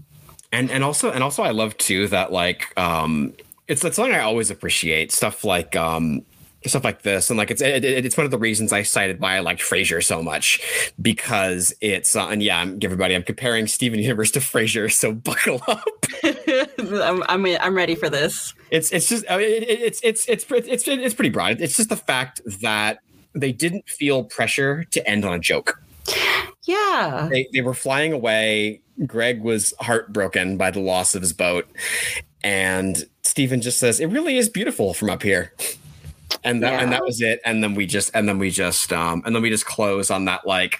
[0.51, 3.33] and and also and also I love too that like um
[3.67, 6.23] it's it's something I always appreciate stuff like um
[6.65, 7.29] stuff like this.
[7.29, 10.03] And like it's it, it's one of the reasons I cited why I liked Frasier
[10.03, 14.91] so much because it's uh, and yeah I'm everybody I'm comparing Steven Universe to Frasier
[14.91, 15.87] so buckle up.
[16.23, 18.53] I'm, I'm I'm ready for this.
[18.71, 21.61] It's it's just it, it's it's it's it's it's pretty broad.
[21.61, 22.99] It's just the fact that
[23.33, 25.81] they didn't feel pressure to end on a joke.
[26.63, 27.27] Yeah.
[27.31, 31.67] They, they were flying away Greg was heartbroken by the loss of his boat.
[32.43, 35.53] And Steven just says, It really is beautiful from up here.
[36.43, 36.81] And that yeah.
[36.81, 37.41] and that was it.
[37.43, 40.25] And then we just and then we just um and then we just close on
[40.25, 40.79] that like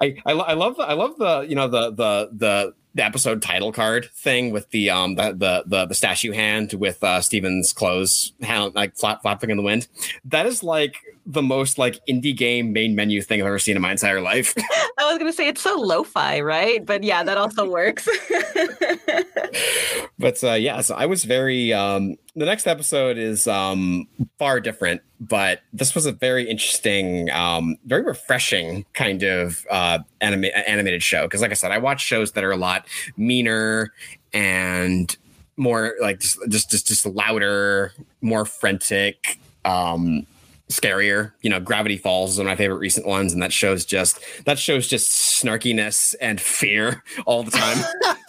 [0.00, 3.42] I I, I love the I love the you know the the the the episode
[3.42, 7.72] title card thing with the um the the the, the statue hand with uh Steven's
[7.72, 9.88] clothes hand, like flap, flapping in the wind.
[10.24, 10.96] That is like
[11.28, 14.54] the most like indie game main menu thing I've ever seen in my entire life.
[14.98, 16.84] I was gonna say it's so lo-fi, right?
[16.84, 18.08] But yeah, that also works.
[20.18, 21.72] but uh, yeah, so I was very.
[21.72, 24.08] Um, the next episode is um,
[24.38, 30.46] far different, but this was a very interesting, um, very refreshing kind of uh, anima-
[30.48, 31.24] animated show.
[31.24, 32.86] Because, like I said, I watch shows that are a lot
[33.18, 33.92] meaner
[34.32, 35.14] and
[35.58, 39.38] more like just just just, just louder, more frantic.
[39.66, 40.26] Um,
[40.68, 41.32] scarier.
[41.42, 44.20] You know, Gravity Falls is one of my favorite recent ones, and that shows just
[44.44, 45.10] that shows just
[45.42, 47.78] snarkiness and fear all the time.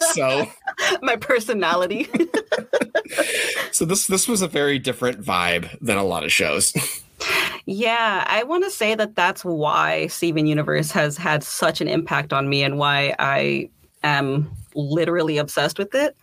[0.12, 0.50] so
[1.02, 2.08] my personality.
[3.72, 6.72] so this this was a very different vibe than a lot of shows.
[7.66, 12.32] Yeah, I want to say that that's why Steven Universe has had such an impact
[12.32, 13.68] on me and why I
[14.02, 16.16] am literally obsessed with it.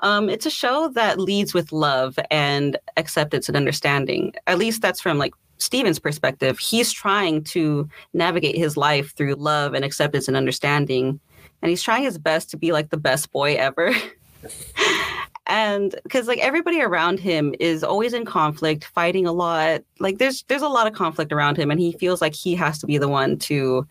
[0.00, 4.32] Um, it's a show that leads with love and acceptance and understanding.
[4.46, 9.74] At least that's from like Steven's perspective, he's trying to navigate his life through love
[9.74, 11.20] and acceptance and understanding.
[11.62, 13.92] And he's trying his best to be like the best boy ever.
[15.46, 19.82] and because like everybody around him is always in conflict, fighting a lot.
[19.98, 22.78] Like there's there's a lot of conflict around him, and he feels like he has
[22.78, 23.86] to be the one to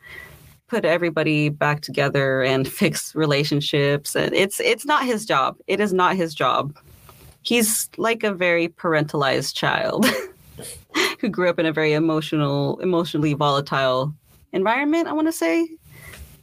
[0.68, 4.16] put everybody back together and fix relationships.
[4.16, 5.58] And it's it's not his job.
[5.68, 6.78] It is not his job.
[7.42, 10.06] He's like a very parentalized child.
[11.20, 14.14] who grew up in a very emotional, emotionally volatile
[14.54, 15.08] environment.
[15.08, 15.68] I want to say,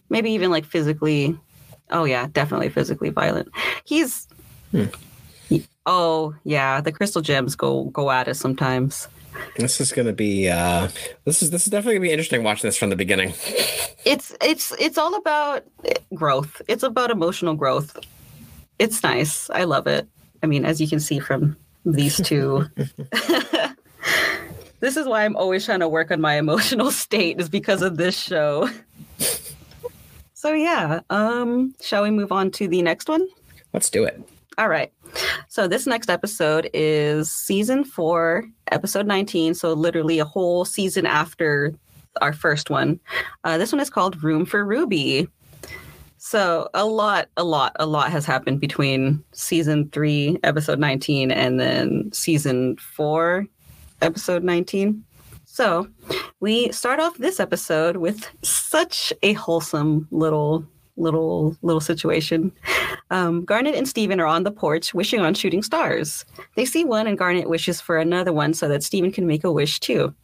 [0.09, 1.39] maybe even like physically.
[1.91, 3.49] Oh yeah, definitely physically violent.
[3.85, 4.27] He's.
[4.71, 4.85] Hmm.
[5.49, 9.09] He, oh yeah, the crystal gems go go at us sometimes.
[9.57, 10.89] This is going to be uh,
[11.25, 13.35] this is this is definitely going to be interesting watching this from the beginning.
[14.07, 15.65] It's it's it's all about
[16.13, 16.61] growth.
[16.69, 17.99] It's about emotional growth.
[18.79, 19.49] It's nice.
[19.49, 20.07] I love it.
[20.43, 21.57] I mean, as you can see from
[21.87, 22.67] these two
[24.81, 27.97] this is why I'm always trying to work on my emotional state is because of
[27.97, 28.69] this show.
[30.35, 33.27] so yeah, um, shall we move on to the next one?
[33.73, 34.21] Let's do it.
[34.57, 34.93] All right.
[35.49, 39.55] So this next episode is season four, episode 19.
[39.55, 41.75] So literally a whole season after
[42.21, 43.01] our first one.
[43.43, 45.29] Uh, this one is called Room for Ruby.
[46.19, 51.61] So a lot, a lot, a lot has happened between season three, episode 19, and
[51.61, 53.47] then season four,
[54.05, 55.03] episode 19.
[55.45, 55.89] So
[56.41, 60.65] we start off this episode with such a wholesome little
[60.97, 62.53] little little situation.
[63.11, 66.25] Um, Garnet and Steven are on the porch wishing on shooting stars.
[66.55, 69.53] They see one and Garnet wishes for another one so that Steven can make a
[69.53, 70.15] wish too.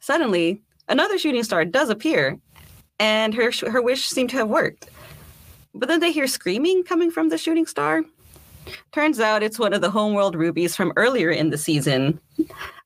[0.00, 2.38] Suddenly, another shooting star does appear,
[2.98, 4.88] and her her wish seemed to have worked.
[5.74, 8.04] But then they hear screaming coming from the shooting star.
[8.92, 12.20] Turns out it's one of the homeworld rubies from earlier in the season.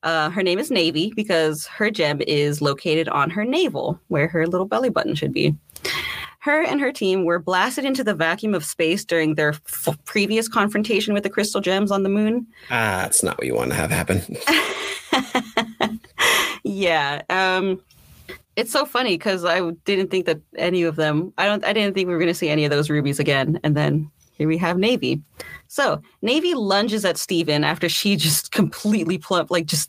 [0.02, 4.46] Uh, her name is Navy because her gem is located on her navel, where her
[4.46, 5.54] little belly button should be.
[6.40, 10.48] Her and her team were blasted into the vacuum of space during their f- previous
[10.48, 12.48] confrontation with the crystal gems on the moon.
[12.68, 14.20] Ah, that's not what you want to have happen.
[16.64, 17.22] yeah.
[17.30, 17.80] Um,
[18.56, 21.32] it's so funny because I didn't think that any of them.
[21.38, 21.64] I don't.
[21.64, 23.60] I didn't think we were going to see any of those rubies again.
[23.62, 24.10] And then
[24.42, 25.22] here we have Navy.
[25.68, 29.88] So Navy lunges at Steven after she just completely plump, like just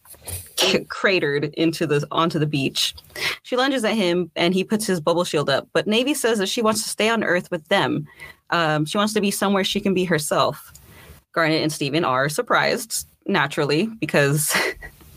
[0.57, 2.93] c- cratered into the onto the beach.
[3.41, 5.67] She lunges at him and he puts his bubble shield up.
[5.73, 8.07] But Navy says that she wants to stay on Earth with them.
[8.51, 10.71] Um, she wants to be somewhere she can be herself.
[11.31, 14.55] Garnet and Steven are surprised naturally because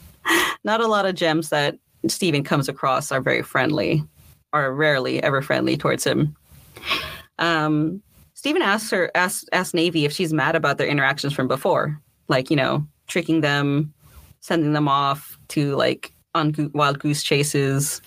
[0.65, 1.79] not a lot of gems that
[2.09, 4.03] Steven comes across are very friendly,
[4.55, 6.35] are rarely ever friendly towards him.
[7.39, 8.01] Um,
[8.37, 12.51] Steven asks her asks, asks Navy if she's mad about their interactions from before, like
[12.51, 13.93] you know, tricking them,
[14.41, 18.03] sending them off to like on go- wild goose chases,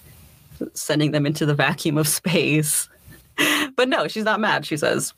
[0.76, 2.88] sending them into the vacuum of space.
[3.76, 4.68] but no, she's not mad.
[4.68, 5.16] She says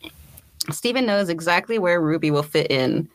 [0.72, 3.08] Steven knows exactly where Ruby will fit in.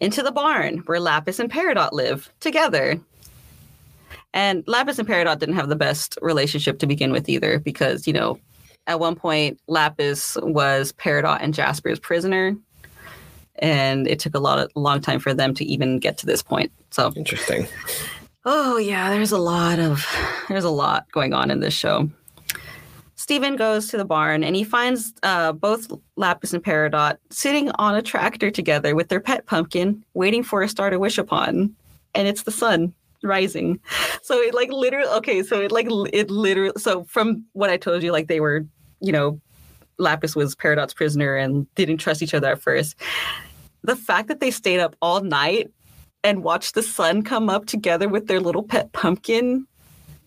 [0.00, 3.00] Into the barn where Lapis and Peridot live together.
[4.32, 8.12] And Lapis and Peridot didn't have the best relationship to begin with either, because, you
[8.12, 8.38] know,
[8.86, 12.56] at one point Lapis was Peridot and Jasper's prisoner.
[13.56, 16.42] And it took a lot of long time for them to even get to this
[16.42, 16.72] point.
[16.90, 17.66] So Interesting.
[18.44, 20.06] Oh yeah, there's a lot of
[20.48, 22.10] there's a lot going on in this show.
[23.16, 27.94] Steven goes to the barn and he finds uh, both Lapis and Peridot sitting on
[27.94, 31.74] a tractor together with their pet pumpkin, waiting for a star to wish upon.
[32.14, 32.92] And it's the sun
[33.24, 33.80] rising.
[34.22, 38.02] So it like literally okay, so it like it literally so from what I told
[38.02, 38.64] you, like they were,
[39.00, 39.40] you know,
[39.98, 42.96] Lapis was Peridot's prisoner and didn't trust each other at first.
[43.82, 45.70] The fact that they stayed up all night
[46.22, 49.66] and watched the sun come up together with their little pet pumpkin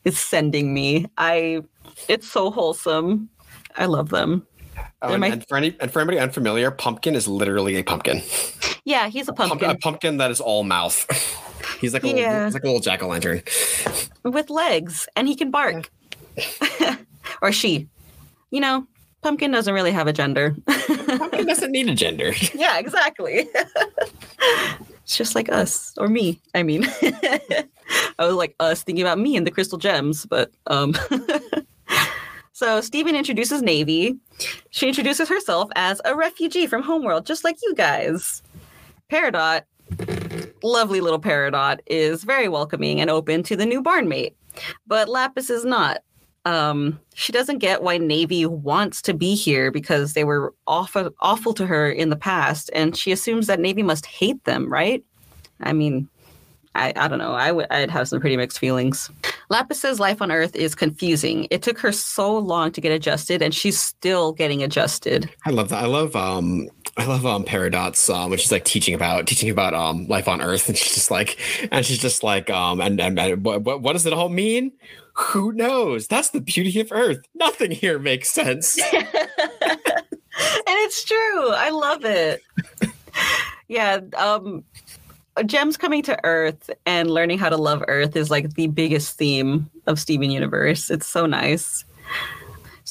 [0.03, 1.05] is sending me.
[1.17, 1.63] I
[2.07, 3.29] it's so wholesome.
[3.75, 4.45] I love them.
[5.01, 8.21] Oh, and, my- and for any and for anybody unfamiliar, pumpkin is literally a pumpkin.
[8.85, 11.05] Yeah, he's a Pump- pumpkin a pumpkin that is all mouth.
[11.79, 12.45] he's like a little, Yeah.
[12.45, 13.41] he's like a little jack o' lantern.
[14.23, 15.89] with legs and he can bark.
[17.41, 17.87] or she.
[18.51, 18.87] You know,
[19.21, 20.55] pumpkin doesn't really have a gender.
[20.67, 22.33] Pumpkin doesn't need a gender.
[22.53, 23.47] yeah, exactly.
[25.03, 26.39] it's just like us or me.
[26.55, 27.65] I mean, I
[28.19, 30.95] was like us thinking about me and the crystal gems, but um.
[32.53, 34.17] so Steven introduces Navy.
[34.69, 38.41] She introduces herself as a refugee from Homeworld, just like you guys.
[39.11, 39.63] Peridot,
[40.63, 44.33] lovely little Peridot, is very welcoming and open to the new barnmate,
[44.85, 45.99] but Lapis is not.
[46.45, 51.53] Um, she doesn't get why Navy wants to be here because they were awful, awful
[51.55, 55.03] to her in the past, and she assumes that Navy must hate them, right?
[55.59, 56.07] I mean,
[56.77, 57.33] I, I don't know.
[57.33, 59.09] I would I'd have some pretty mixed feelings.
[59.49, 61.47] Lapis's life on Earth is confusing.
[61.49, 65.29] It took her so long to get adjusted, and she's still getting adjusted.
[65.45, 65.83] I love that.
[65.83, 69.73] I love um I love um Peridot um when she's like teaching about teaching about
[69.73, 71.39] um life on Earth and she's just like
[71.71, 74.71] and she's just like um and and, and what, what what does it all mean?
[75.13, 76.07] Who knows?
[76.07, 77.19] That's the beauty of Earth.
[77.33, 78.77] Nothing here makes sense.
[78.93, 79.07] and
[80.33, 81.51] it's true.
[81.51, 82.41] I love it.
[83.67, 84.63] yeah, um
[85.45, 89.69] Gems coming to Earth and learning how to love Earth is like the biggest theme
[89.85, 90.89] of Steven Universe.
[90.89, 91.85] It's so nice.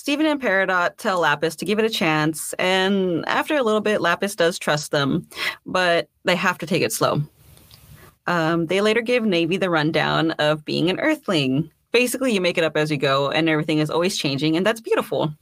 [0.06, 4.00] Steven and Peridot tell Lapis to give it a chance, and after a little bit,
[4.00, 5.26] Lapis does trust them,
[5.66, 7.20] but they have to take it slow.
[8.28, 11.72] Um, they later give Navy the rundown of being an Earthling.
[11.90, 14.80] Basically, you make it up as you go, and everything is always changing, and that's
[14.80, 15.34] beautiful.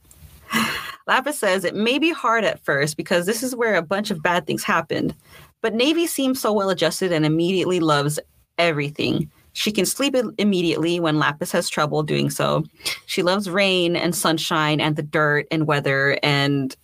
[1.05, 4.23] Lapis says it may be hard at first because this is where a bunch of
[4.23, 5.13] bad things happened,
[5.61, 8.19] but Navy seems so well adjusted and immediately loves
[8.57, 9.29] everything.
[9.55, 12.63] She can sleep immediately when Lapis has trouble doing so.
[13.07, 16.75] She loves rain and sunshine and the dirt and weather and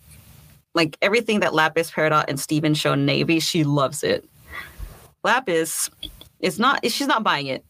[0.74, 3.40] like everything that Lapis, Peridot, and Steven show Navy.
[3.40, 4.24] She loves it.
[5.22, 5.90] Lapis
[6.40, 6.84] is not.
[6.90, 7.64] She's not buying it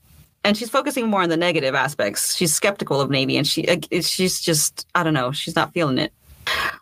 [0.44, 2.34] and she's focusing more on the negative aspects.
[2.34, 3.66] She's skeptical of Navy, and she
[4.00, 5.32] she's just I don't know.
[5.32, 6.12] She's not feeling it.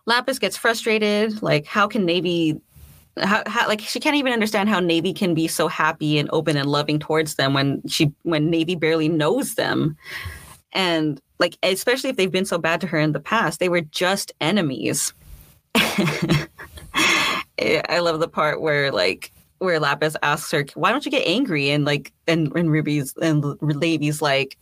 [0.06, 1.42] Lapis gets frustrated.
[1.42, 2.60] Like, how can Navy?
[3.20, 6.56] How, how, like she can't even understand how Navy can be so happy and open
[6.56, 9.96] and loving towards them when she when Navy barely knows them,
[10.72, 13.82] and like especially if they've been so bad to her in the past, they were
[13.82, 15.12] just enemies.
[17.60, 21.26] Eh, I love the part where like where Lapis asks her, "Why don't you get
[21.26, 24.56] angry?" and like and and Ruby's and Navy's like,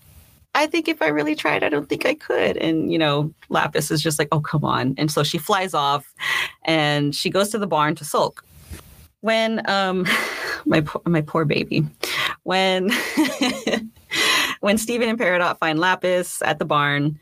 [0.54, 3.90] "I think if I really tried, I don't think I could." And you know, Lapis
[3.90, 6.12] is just like, "Oh, come on!" And so she flies off,
[6.64, 8.44] and she goes to the barn to sulk.
[9.20, 10.06] When um,
[10.66, 11.86] my my poor baby,
[12.44, 12.90] when
[14.60, 17.18] when Steven and Peridot find Lapis at the barn.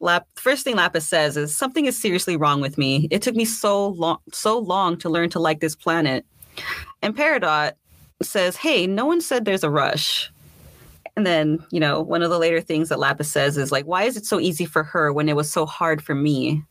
[0.00, 3.08] Lap, first thing Lapis says is something is seriously wrong with me.
[3.10, 6.26] It took me so long so long to learn to like this planet.
[7.00, 7.72] And Peridot
[8.22, 10.30] says, Hey, no one said there's a rush.
[11.16, 14.04] And then, you know, one of the later things that Lapis says is like, why
[14.04, 16.62] is it so easy for her when it was so hard for me?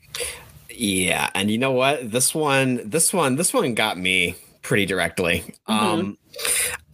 [0.69, 2.11] Yeah, and you know what?
[2.11, 5.43] This one, this one, this one got me pretty directly.
[5.69, 5.71] Mm-hmm.
[5.71, 6.17] Um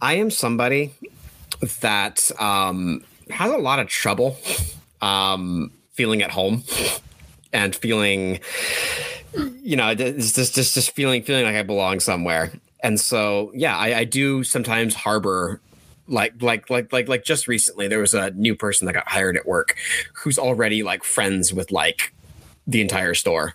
[0.02, 0.92] I am somebody
[1.80, 4.36] that um has a lot of trouble
[5.00, 6.64] um feeling at home
[7.52, 8.40] and feeling
[9.62, 14.00] you know just just just feeling feeling like I belong somewhere and so yeah I,
[14.00, 15.60] I do sometimes harbor
[16.10, 19.36] like like like like like just recently there was a new person that got hired
[19.36, 19.76] at work
[20.14, 22.12] who's already like friends with like
[22.66, 23.54] the entire store.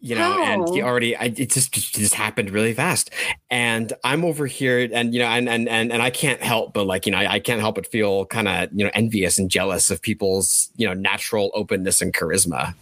[0.00, 0.42] You know How?
[0.42, 0.86] and he oh.
[0.86, 3.10] already I, it just it just happened really fast.
[3.50, 6.86] And i'm over here and you know and and and, and i can't help but
[6.86, 9.50] like you know I, I can't help but feel kind of you know envious and
[9.50, 12.74] jealous of people's you know natural openness and charisma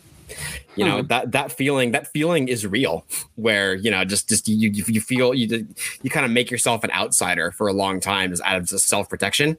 [0.76, 1.06] you know hmm.
[1.08, 3.04] that that feeling that feeling is real
[3.36, 5.66] where you know just just you you feel you
[6.02, 9.56] you kind of make yourself an outsider for a long time as out of self-protection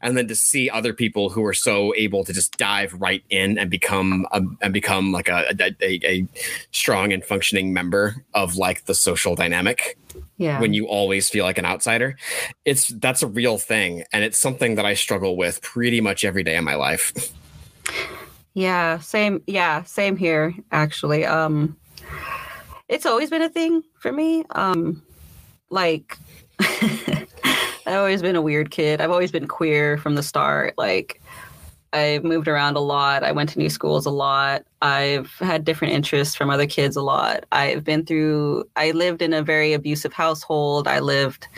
[0.00, 3.58] and then to see other people who are so able to just dive right in
[3.58, 6.28] and become a, and become like a, a, a
[6.70, 9.98] strong and functioning member of like the social dynamic
[10.36, 10.60] yeah.
[10.60, 12.16] when you always feel like an outsider
[12.64, 16.42] it's that's a real thing and it's something that i struggle with pretty much every
[16.42, 17.12] day in my life
[18.54, 19.42] yeah, same.
[19.46, 20.54] Yeah, same here.
[20.70, 21.76] Actually, um,
[22.88, 24.44] it's always been a thing for me.
[24.50, 25.02] Um,
[25.70, 26.18] like,
[26.60, 27.28] I've
[27.86, 29.00] always been a weird kid.
[29.00, 30.74] I've always been queer from the start.
[30.76, 31.20] Like,
[31.94, 33.22] I've moved around a lot.
[33.22, 34.64] I went to new schools a lot.
[34.80, 37.44] I've had different interests from other kids a lot.
[37.52, 38.64] I've been through.
[38.76, 40.88] I lived in a very abusive household.
[40.88, 41.48] I lived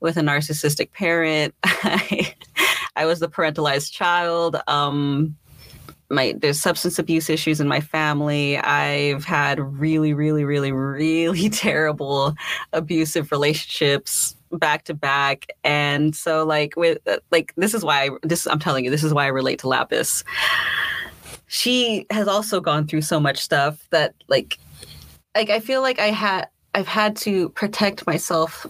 [0.00, 1.54] with a narcissistic parent.
[1.64, 2.34] I,
[2.96, 4.56] I was the parentalized child.
[4.66, 5.36] Um,
[6.10, 8.58] my there's substance abuse issues in my family.
[8.58, 12.34] I've had really, really, really, really terrible
[12.72, 18.10] abusive relationships back to back, and so like with uh, like this is why I,
[18.22, 20.24] this I'm telling you this is why I relate to Lapis.
[21.48, 24.58] She has also gone through so much stuff that like
[25.34, 28.66] like I feel like I had I've had to protect myself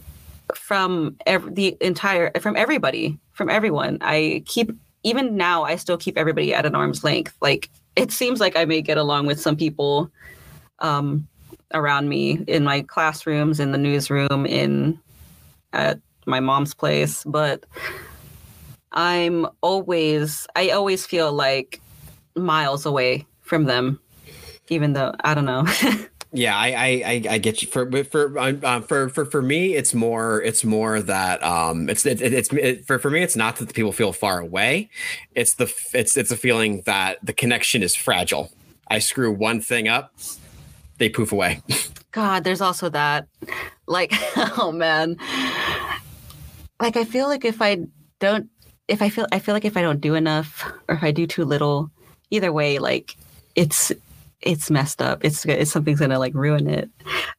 [0.55, 3.99] from every, the entire from everybody from everyone.
[4.01, 4.73] I keep
[5.07, 7.37] even now I still keep everybody at an arm's length.
[7.41, 10.11] Like it seems like I may get along with some people
[10.81, 11.29] um,
[11.73, 14.99] around me in my classrooms, in the newsroom, in
[15.73, 17.65] at my mom's place, but
[18.91, 21.81] I'm always I always feel like
[22.35, 24.01] miles away from them,
[24.69, 25.67] even though I don't know.
[26.33, 27.69] Yeah, I, I I get you.
[27.69, 32.21] For for uh, for for for me, it's more it's more that um it's it,
[32.21, 34.91] it's it, for for me it's not that the people feel far away.
[35.35, 38.51] It's the it's it's a feeling that the connection is fragile.
[38.89, 40.13] I screw one thing up,
[40.99, 41.63] they poof away.
[42.13, 43.29] God, there's also that.
[43.87, 44.13] Like,
[44.59, 45.17] oh man.
[46.81, 47.87] Like I feel like if I
[48.19, 48.49] don't
[48.89, 51.27] if I feel I feel like if I don't do enough or if I do
[51.27, 51.91] too little,
[52.31, 53.17] either way, like
[53.55, 53.93] it's
[54.41, 55.25] it's messed up.
[55.25, 56.91] It's it's something's gonna like ruin it.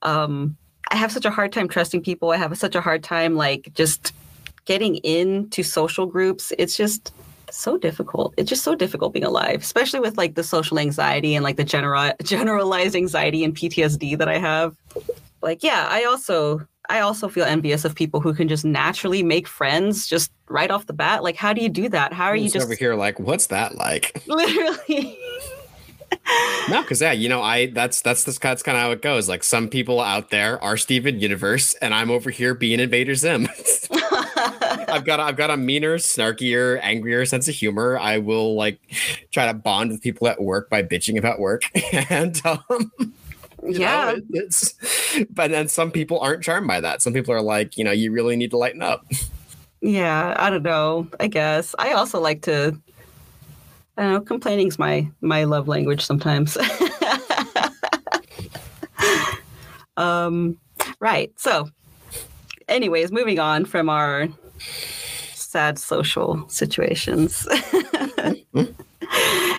[0.01, 0.57] Um,
[0.89, 2.31] I have such a hard time trusting people.
[2.31, 4.13] I have such a hard time like just
[4.65, 6.53] getting into social groups.
[6.57, 7.13] It's just
[7.49, 8.33] so difficult.
[8.37, 11.63] It's just so difficult being alive, especially with like the social anxiety and like the
[11.63, 14.75] general generalized anxiety and PTSD that I have.
[15.41, 19.47] Like, yeah, I also I also feel envious of people who can just naturally make
[19.47, 21.21] friends just right off the bat.
[21.21, 22.13] Like, how do you do that?
[22.13, 22.95] How are you just over here?
[22.95, 24.23] Like, what's that like?
[24.27, 25.17] Literally
[26.69, 29.27] no, because yeah, you know, I that's that's that's, that's kind of how it goes.
[29.27, 33.47] Like some people out there are Steven Universe, and I'm over here being Invader Zim.
[34.89, 37.97] I've got a, I've got a meaner, snarkier, angrier sense of humor.
[37.97, 38.79] I will like
[39.31, 41.63] try to bond with people at work by bitching about work,
[42.09, 42.91] and um,
[43.63, 44.75] yeah, know, it's.
[45.29, 47.01] But then some people aren't charmed by that.
[47.01, 49.05] Some people are like, you know, you really need to lighten up.
[49.81, 51.07] Yeah, I don't know.
[51.19, 52.79] I guess I also like to.
[53.97, 54.21] I don't know.
[54.21, 56.55] Complaining's my my love language sometimes.
[59.97, 60.57] um,
[60.99, 61.31] right.
[61.39, 61.69] So,
[62.67, 64.27] anyways, moving on from our
[65.33, 67.47] sad social situations.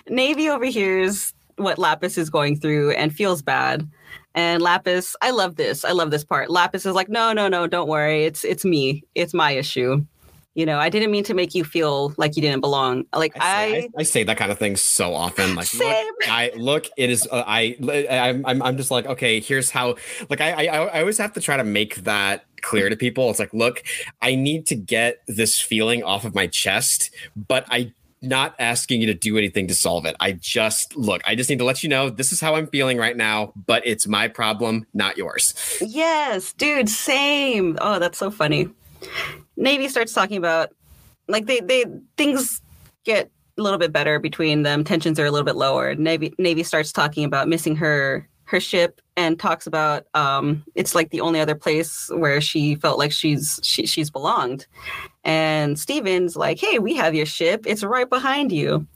[0.09, 3.89] Navy overhears what Lapis is going through and feels bad.
[4.35, 5.83] And Lapis, I love this.
[5.83, 6.49] I love this part.
[6.49, 8.23] Lapis is like, "No, no, no, don't worry.
[8.23, 9.03] It's it's me.
[9.15, 10.05] It's my issue."
[10.55, 13.05] You know, I didn't mean to make you feel like you didn't belong.
[13.13, 15.55] Like I say, I, I, say that kind of thing so often.
[15.55, 16.05] Like, Same.
[16.05, 17.27] look, I look, it is.
[17.31, 17.77] Uh, I,
[18.09, 19.95] I'm, I'm, I'm just like, okay, here's how.
[20.29, 23.29] Like, I, I, I always have to try to make that clear to people.
[23.29, 23.83] It's like, look,
[24.21, 29.07] I need to get this feeling off of my chest, but I not asking you
[29.07, 30.15] to do anything to solve it.
[30.19, 32.97] I just look, I just need to let you know this is how I'm feeling
[32.97, 35.53] right now, but it's my problem, not yours.
[35.81, 37.77] Yes, dude, same.
[37.81, 38.69] Oh, that's so funny.
[39.59, 40.69] Navy starts talking about
[41.27, 41.85] like they they
[42.17, 42.61] things
[43.03, 44.83] get a little bit better between them.
[44.83, 45.93] Tensions are a little bit lower.
[45.95, 51.11] Navy Navy starts talking about missing her her ship and talks about um it's like
[51.11, 54.65] the only other place where she felt like she's she, she's belonged.
[55.23, 57.65] And Steven's like, "Hey, we have your ship.
[57.67, 58.87] It's right behind you."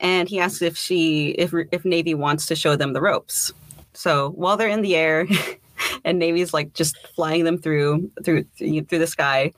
[0.00, 3.52] And he asks if she if if Navy wants to show them the ropes.
[3.92, 5.26] So while they're in the air,
[6.04, 9.52] and Navy's like just flying them through through through the sky.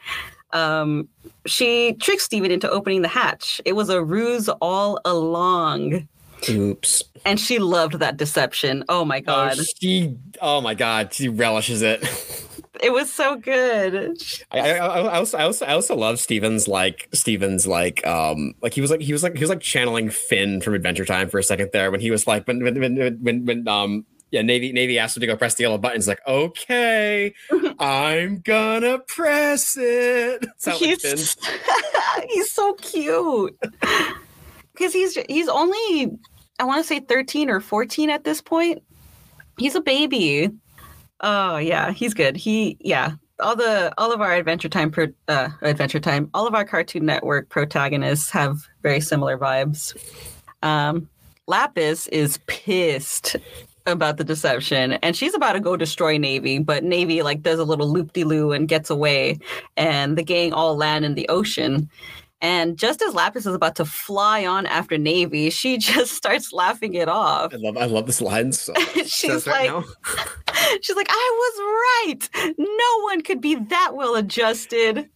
[0.53, 1.09] Um,
[1.47, 3.61] she tricks Steven into opening the hatch.
[3.65, 6.09] It was a ruse all along.
[6.49, 7.05] Oops.
[7.25, 8.85] And she loved that deception.
[8.89, 9.57] Oh my god.
[9.59, 12.03] Oh, she oh my god, she relishes it.
[12.83, 14.21] It was so good.
[14.51, 18.75] I, I, I, also I also I also love Steven's like Steven's like um like
[18.75, 21.39] he was like he was like he was like channeling Finn from Adventure Time for
[21.39, 24.73] a second there when he was like when when when when, when um yeah, Navy
[24.73, 25.99] Navy asked him to go press the yellow button.
[25.99, 27.35] He's like, okay,
[27.79, 30.45] I'm gonna press it.
[30.57, 31.19] Sound like Finn.
[31.19, 31.37] He's,
[32.31, 33.57] he's so cute.
[34.73, 36.19] Because he's he's only
[36.59, 38.83] I want to say 13 or 14 at this point.
[39.59, 40.49] He's a baby.
[41.21, 42.37] Oh yeah, he's good.
[42.37, 43.13] He yeah.
[43.39, 47.05] All the all of our Adventure Time pro, uh, Adventure Time, all of our Cartoon
[47.05, 49.95] Network protagonists have very similar vibes.
[50.63, 51.09] Um,
[51.47, 53.37] Lapis is pissed
[53.87, 57.65] about the deception and she's about to go destroy Navy, but Navy like does a
[57.65, 59.39] little loop de loo and gets away,
[59.77, 61.89] and the gang all land in the ocean.
[62.41, 66.95] And just as Lapis is about to fly on after Navy, she just starts laughing
[66.95, 67.55] it off.
[67.55, 68.75] I love I love this line so
[69.07, 69.71] she's like,
[70.81, 72.57] she's like, I was right.
[72.59, 75.09] No one could be that well adjusted.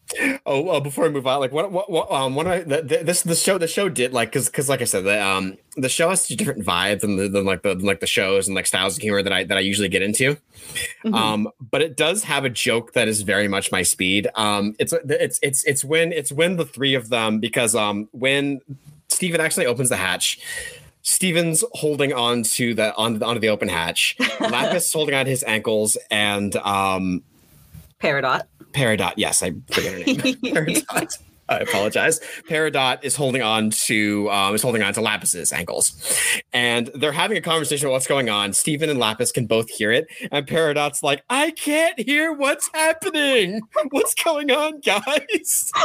[0.44, 3.02] Oh, uh, before I move on, like what, what, what um, one I the, the,
[3.02, 5.88] this the show the show did like because because like I said the um the
[5.88, 8.96] show has different vibe than, the, than like the like the shows and like styles
[8.96, 10.36] of humor that I that I usually get into.
[11.04, 11.14] Mm-hmm.
[11.14, 14.28] Um, but it does have a joke that is very much my speed.
[14.36, 18.61] Um, it's it's it's it's when it's when the three of them because um when
[19.09, 20.38] Steven actually opens the hatch.
[21.07, 24.16] Steven's holding on to the on onto the open hatch.
[24.40, 27.22] Lapis holding on his ankles, and um,
[28.02, 28.42] Peridot.
[28.72, 29.12] Peridot.
[29.16, 30.16] Yes, I forget her name.
[30.42, 31.18] Peridot.
[31.49, 32.20] I apologize.
[32.49, 35.92] Peridot is holding on to um, is holding on to Lapis's ankles,
[36.53, 38.53] and they're having a conversation about what's going on.
[38.53, 43.62] Steven and Lapis can both hear it, and Peridot's like, "I can't hear what's happening.
[43.90, 45.70] What's going on, guys?"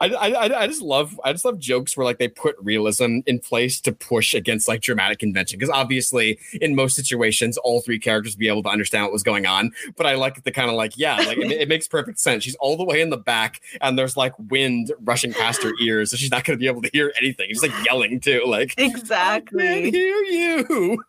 [0.00, 3.38] I, I, I just love I just love jokes where like they put realism in
[3.38, 8.34] place to push against like dramatic convention because obviously in most situations all three characters
[8.34, 10.96] be able to understand what was going on, but I like the kind of like
[10.96, 12.42] yeah, like it, it makes perfect sense.
[12.42, 16.10] She's all the way in the back, and there's like wind rushing past her ears,
[16.10, 17.48] so she's not going to be able to hear anything.
[17.48, 19.68] She's like yelling too, like exactly.
[19.68, 21.04] I can't hear you.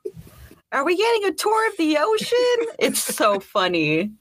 [0.72, 2.74] Are we getting a tour of the ocean?
[2.80, 4.12] it's so funny.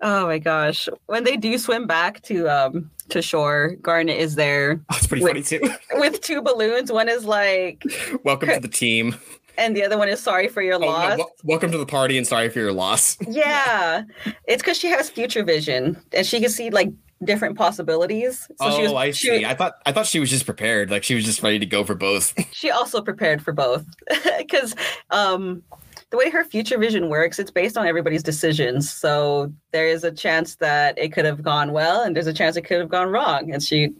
[0.00, 0.88] Oh my gosh!
[1.06, 4.80] When they do swim back to um to shore, Garnet is there.
[4.90, 5.60] Oh, it's pretty with, funny too.
[6.00, 6.90] with two balloons.
[6.90, 7.84] One is like,
[8.24, 9.14] "Welcome to the team,"
[9.56, 12.18] and the other one is "Sorry for your oh, loss." No, welcome to the party,
[12.18, 13.16] and sorry for your loss.
[13.28, 14.02] yeah,
[14.48, 16.88] it's because she has future vision, and she can see like
[17.24, 18.40] different possibilities.
[18.40, 19.38] So oh, she was, I see.
[19.38, 20.90] She, I thought I thought she was just prepared.
[20.90, 22.34] Like she was just ready to go for both.
[22.52, 23.84] she also prepared for both
[24.38, 24.74] because
[25.10, 25.62] um,
[26.10, 28.90] the way her future vision works, it's based on everybody's decisions.
[28.92, 32.56] So there is a chance that it could have gone well, and there's a chance
[32.56, 33.52] it could have gone wrong.
[33.52, 33.92] And she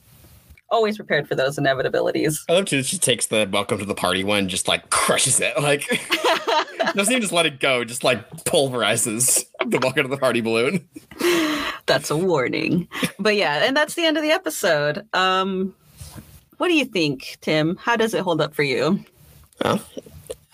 [0.72, 2.40] always prepared for those inevitabilities.
[2.48, 2.82] I love too.
[2.82, 5.60] She takes the welcome to the party one, just like crushes it.
[5.60, 5.86] Like
[6.94, 7.84] doesn't even just let it go.
[7.84, 10.88] Just like pulverizes the welcome to the party balloon.
[11.86, 12.88] that's a warning.
[13.18, 15.06] But yeah, and that's the end of the episode.
[15.12, 15.74] Um,
[16.56, 17.76] what do you think, Tim?
[17.76, 19.04] How does it hold up for you?
[19.62, 19.80] Well,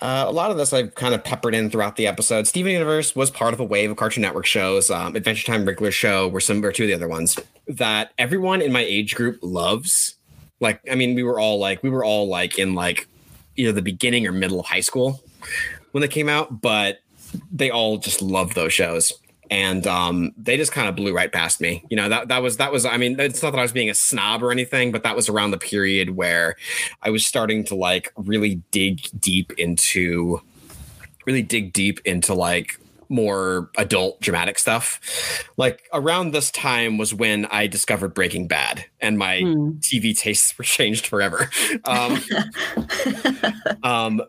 [0.01, 2.47] uh, a lot of this I've kind of peppered in throughout the episode.
[2.47, 4.91] Steven Universe was part of a wave of Cartoon Network shows.
[4.91, 8.63] Um, Adventure Time Regular Show were some or two of the other ones that everyone
[8.63, 10.15] in my age group loves.
[10.61, 13.09] Like, I mean, we were all like, we were all like in like
[13.57, 15.21] either the beginning or middle of high school
[15.93, 16.99] when they came out, but
[17.53, 19.13] they all just love those shows
[19.51, 21.85] and um, they just kind of blew right past me.
[21.91, 22.85] You know that that was that was.
[22.85, 25.29] I mean, it's not that I was being a snob or anything, but that was
[25.29, 26.57] around the period where
[27.03, 30.41] I was starting to like really dig deep into,
[31.27, 35.49] really dig deep into like more adult dramatic stuff.
[35.57, 39.79] Like around this time was when I discovered Breaking Bad, and my hmm.
[39.79, 41.51] TV tastes were changed forever.
[41.85, 42.19] Um,
[43.83, 44.23] um,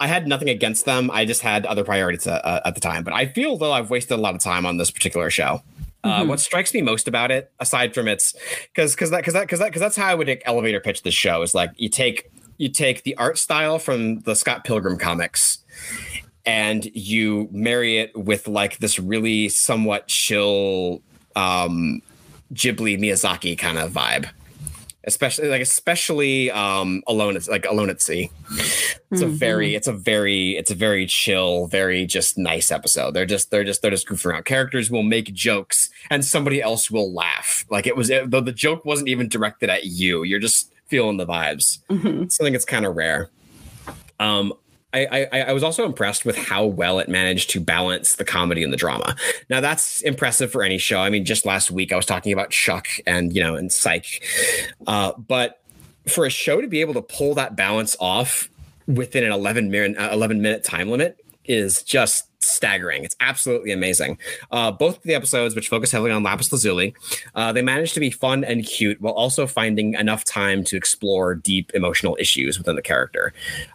[0.00, 1.10] I had nothing against them.
[1.12, 3.04] I just had other priorities uh, uh, at the time.
[3.04, 5.62] But I feel though I've wasted a lot of time on this particular show.
[6.04, 6.30] Uh, mm-hmm.
[6.30, 8.34] what strikes me most about it, aside from its,
[8.74, 11.14] because because that because that because that because that's how I would elevator pitch this
[11.14, 12.28] show is like you take
[12.58, 15.58] you take the art style from the Scott Pilgrim comics,
[16.44, 21.02] and you marry it with like this really somewhat chill
[21.36, 22.02] um,
[22.52, 24.28] Ghibli Miyazaki kind of vibe
[25.04, 28.30] especially like especially um alone it's like alone at sea.
[28.50, 29.24] It's mm-hmm.
[29.24, 33.12] a very it's a very it's a very chill very just nice episode.
[33.12, 34.44] They're just they're just they're just goofing around.
[34.44, 37.64] Characters will make jokes and somebody else will laugh.
[37.70, 41.26] Like it was though the joke wasn't even directed at you you're just feeling the
[41.26, 41.78] vibes.
[41.88, 42.28] Mm-hmm.
[42.28, 43.30] something that's kind of rare.
[44.20, 44.52] Um
[44.94, 48.62] I, I, I was also impressed with how well it managed to balance the comedy
[48.62, 49.16] and the drama.
[49.48, 51.00] Now that's impressive for any show.
[51.00, 54.22] I mean, just last week I was talking about Chuck and you know and Psych,
[54.86, 55.62] uh, but
[56.08, 58.48] for a show to be able to pull that balance off
[58.86, 63.04] within an 11 minute uh, 11 minute time limit is just staggering.
[63.04, 64.18] It's absolutely amazing.
[64.50, 66.94] Uh, both of the episodes, which focus heavily on Lapis Lazuli,
[67.34, 71.34] uh, they manage to be fun and cute while also finding enough time to explore
[71.34, 73.32] deep emotional issues within the character.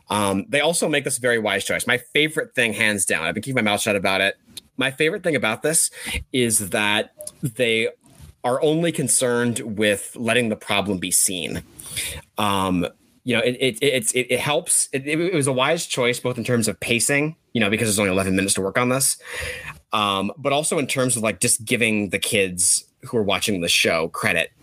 [0.09, 1.87] Um, they also make this a very wise choice.
[1.87, 4.35] My favorite thing, hands down, I've been keeping my mouth shut about it.
[4.75, 5.89] My favorite thing about this
[6.31, 7.11] is that
[7.41, 7.89] they
[8.43, 11.63] are only concerned with letting the problem be seen.
[12.37, 12.87] Um,
[13.27, 14.87] you know, it it it, it, it helps.
[14.93, 17.99] It, it, was a wise choice both in terms of pacing, you know, because there's
[17.99, 19.17] only 11 minutes to work on this,
[19.91, 23.67] um, but also in terms of like just giving the kids who are watching the
[23.67, 24.53] show credit.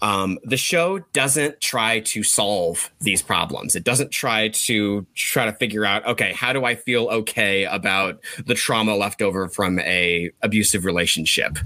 [0.00, 3.76] Um, the show doesn't try to solve these problems.
[3.76, 8.18] It doesn't try to try to figure out, okay, how do I feel okay about
[8.46, 11.58] the trauma left over from a abusive relationship?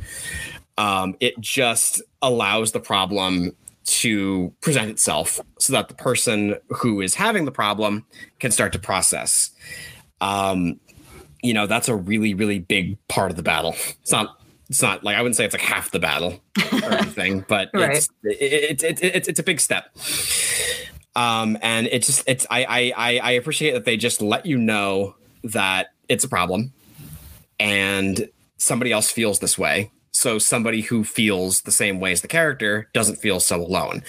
[0.78, 3.54] Um, it just allows the problem
[3.84, 8.06] to present itself so that the person who is having the problem
[8.38, 9.50] can start to process.
[10.20, 10.80] Um,
[11.42, 13.74] you know, that's a really, really big part of the battle.
[14.00, 14.40] It's not,
[14.70, 16.40] it's not like I wouldn't say it's like half the battle
[16.72, 17.96] or anything, but right.
[17.96, 19.94] it's, it, it, it, it's, it's a big step.
[21.14, 25.14] Um, and it just, it's, I, I, I appreciate that they just let you know
[25.44, 26.72] that it's a problem
[27.60, 32.28] and somebody else feels this way so somebody who feels the same way as the
[32.28, 34.02] character doesn't feel so alone.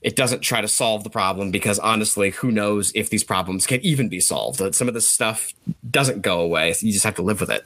[0.00, 3.80] It doesn't try to solve the problem because honestly, who knows if these problems can
[3.80, 4.74] even be solved?
[4.74, 5.52] Some of this stuff
[5.90, 6.74] doesn't go away.
[6.80, 7.64] You just have to live with it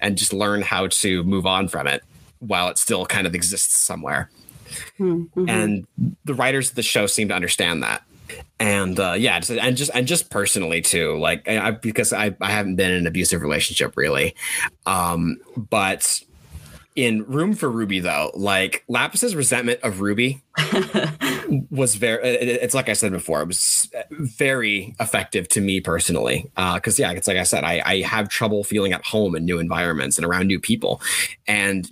[0.00, 2.02] and just learn how to move on from it
[2.40, 4.30] while it still kind of exists somewhere.
[4.98, 5.48] Mm-hmm.
[5.48, 5.86] And
[6.24, 8.02] the writers of the show seem to understand that
[8.60, 12.76] and uh, yeah, and just and just personally too, like I, because I, I haven't
[12.76, 14.34] been in an abusive relationship really,
[14.86, 16.22] um, but
[16.98, 20.42] in Room for Ruby, though, like Lapis's resentment of Ruby
[21.70, 22.20] was very.
[22.24, 26.50] It's like I said before, it was very effective to me personally.
[26.56, 29.44] Because uh, yeah, it's like I said, I, I have trouble feeling at home in
[29.44, 31.00] new environments and around new people,
[31.46, 31.88] and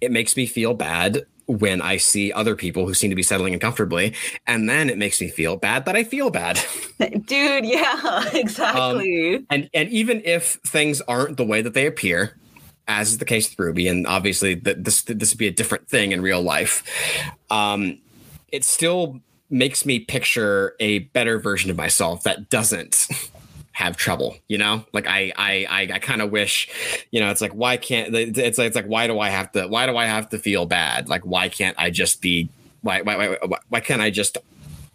[0.00, 3.52] it makes me feel bad when I see other people who seem to be settling
[3.52, 4.14] in comfortably.
[4.46, 6.58] And then it makes me feel bad that I feel bad.
[6.98, 9.36] Dude, yeah, exactly.
[9.36, 12.34] Um, and and even if things aren't the way that they appear,
[12.88, 15.88] as is the case with Ruby, and obviously that this this would be a different
[15.88, 16.82] thing in real life.
[17.50, 17.98] Um,
[18.48, 23.08] it still makes me picture a better version of myself that doesn't
[23.72, 27.42] have trouble you know like i i i, I kind of wish you know it's
[27.42, 30.06] like why can't it's like it's like why do i have to why do i
[30.06, 32.48] have to feel bad like why can't i just be
[32.80, 34.38] why why why, why can't i just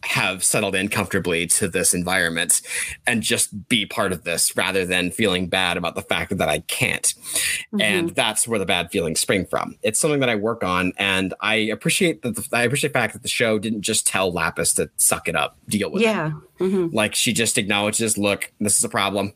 [0.04, 2.62] have settled in comfortably to this environment
[3.06, 6.60] and just be part of this rather than feeling bad about the fact that I
[6.60, 7.04] can't.
[7.04, 7.82] Mm-hmm.
[7.82, 9.78] And that's where the bad feelings spring from.
[9.84, 13.22] It's something that I work on and I appreciate that I appreciate the fact that
[13.22, 16.28] the show didn't just tell Lapis to suck it up, deal with yeah.
[16.28, 16.64] it.
[16.64, 16.96] Mm-hmm.
[16.96, 19.34] Like she just acknowledges, look, this is a problem.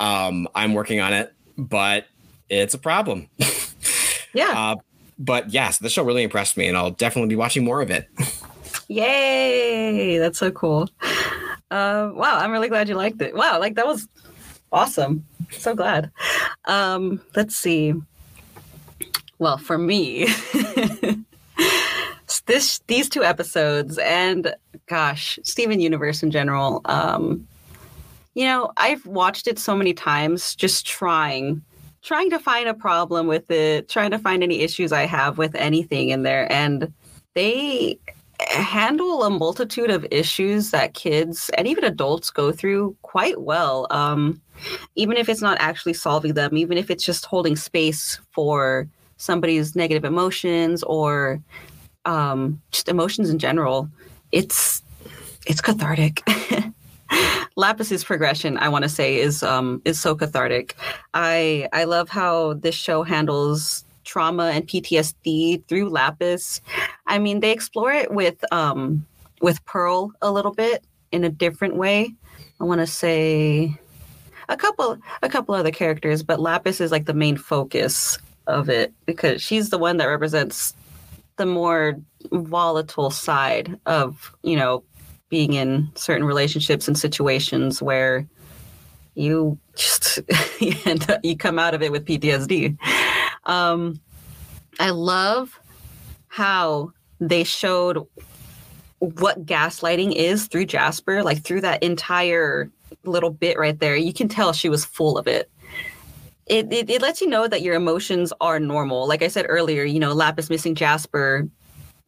[0.00, 2.06] Um, I'm working on it, but
[2.48, 3.28] it's a problem.
[3.38, 3.52] Yeah.
[4.54, 4.76] Uh,
[5.16, 8.08] but yes, the show really impressed me, and I'll definitely be watching more of it.
[8.88, 10.18] Yay!
[10.18, 10.88] That's so cool.
[11.70, 13.34] Uh, wow, I'm really glad you liked it.
[13.34, 14.06] Wow, like that was
[14.70, 15.24] awesome.
[15.50, 16.10] So glad.
[16.66, 17.94] Um, let's see.
[19.38, 20.26] Well, for me,
[22.46, 24.54] this these two episodes and
[24.86, 26.80] gosh, Steven Universe in general.
[26.84, 27.46] Um,
[28.34, 31.62] you know, I've watched it so many times, just trying,
[32.02, 35.54] trying to find a problem with it, trying to find any issues I have with
[35.54, 36.92] anything in there, and
[37.34, 37.98] they
[38.40, 43.86] handle a multitude of issues that kids and even adults go through quite well.
[43.90, 44.40] Um,
[44.96, 49.76] even if it's not actually solving them, even if it's just holding space for somebody's
[49.76, 51.40] negative emotions or
[52.04, 53.88] um, just emotions in general,
[54.32, 54.82] it's
[55.46, 56.22] it's cathartic.
[57.56, 60.76] Lapis's progression, I want to say, is um, is so cathartic.
[61.12, 66.60] I I love how this show handles trauma and PTSD through Lapis.
[67.06, 69.06] I mean, they explore it with um,
[69.40, 72.12] with Pearl a little bit in a different way.
[72.60, 73.76] I want to say
[74.48, 78.92] a couple a couple other characters, but Lapis is like the main focus of it
[79.06, 80.74] because she's the one that represents
[81.36, 81.98] the more
[82.30, 84.82] volatile side of you know
[85.30, 88.26] being in certain relationships and situations where
[89.14, 90.20] you just
[90.60, 90.74] you,
[91.08, 92.76] up, you come out of it with PTSD.
[93.46, 94.00] Um,
[94.78, 95.58] I love
[96.28, 98.06] how they showed
[98.98, 102.70] what gaslighting is through Jasper, like through that entire
[103.04, 103.96] little bit right there.
[103.96, 105.50] You can tell she was full of it.
[106.46, 109.06] It, it, it lets you know that your emotions are normal.
[109.08, 111.48] Like I said earlier, you know, Lapis missing Jasper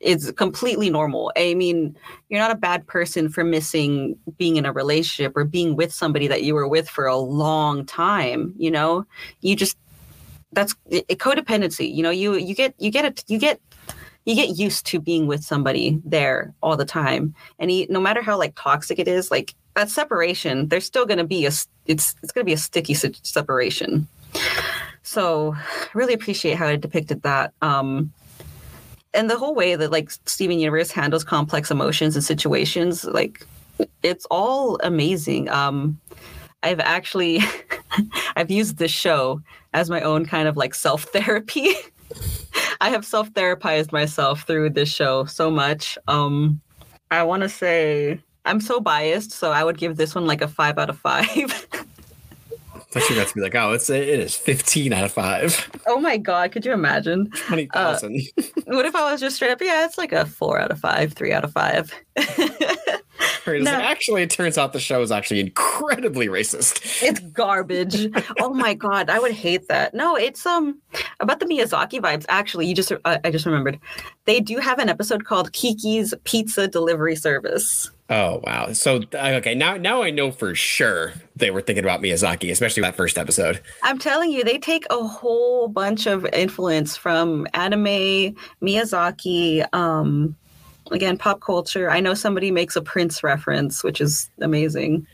[0.01, 1.33] is completely normal.
[1.37, 1.97] I mean,
[2.29, 6.27] you're not a bad person for missing being in a relationship or being with somebody
[6.27, 8.55] that you were with for a long time.
[8.59, 9.07] You know,
[9.41, 9.79] you just
[10.53, 11.93] that's a codependency.
[11.95, 13.61] You know, you you get you get it you get
[14.25, 18.23] you get used to being with somebody there all the time, and he, no matter
[18.23, 21.53] how like toxic it is, like that separation, there's still going to be a
[21.87, 24.09] it's it's going to be a sticky separation.
[25.03, 27.53] So, I really appreciate how it depicted that.
[27.63, 28.13] Um,
[29.15, 33.47] and the whole way that like Steven Universe handles complex emotions and situations, like
[34.03, 35.49] it's all amazing.
[35.49, 36.01] Um,
[36.63, 37.41] I've actually
[38.37, 39.41] I've used this show
[39.75, 41.71] as my own kind of like self therapy.
[42.81, 45.97] I have self therapized myself through this show so much.
[46.09, 46.61] Um,
[47.11, 50.49] I want to say I'm so biased, so I would give this one like a
[50.49, 51.67] five out of five.
[52.97, 55.71] I you got to be like, oh, it's it is 15 out of five.
[55.87, 57.31] Oh my god, could you imagine?
[57.47, 58.23] 20,000.
[58.39, 59.61] Uh, what if I was just straight up?
[59.61, 61.93] Yeah, it's like a four out of five, three out of five.
[63.47, 63.71] No.
[63.71, 67.03] Actually, it turns out the show is actually incredibly racist.
[67.03, 68.13] It's garbage.
[68.41, 69.95] oh my god, I would hate that.
[69.95, 70.81] No, it's um
[71.21, 72.25] about the Miyazaki vibes.
[72.29, 73.79] Actually, you just uh, I just remembered
[74.25, 77.91] they do have an episode called Kiki's Pizza Delivery Service.
[78.09, 78.73] Oh wow!
[78.73, 82.97] So okay, now now I know for sure they were thinking about Miyazaki, especially that
[82.97, 83.61] first episode.
[83.83, 90.37] I'm telling you, they take a whole bunch of influence from anime, Miyazaki, um,
[90.91, 91.91] again, pop culture.
[91.91, 95.07] I know somebody makes a Prince reference, which is amazing.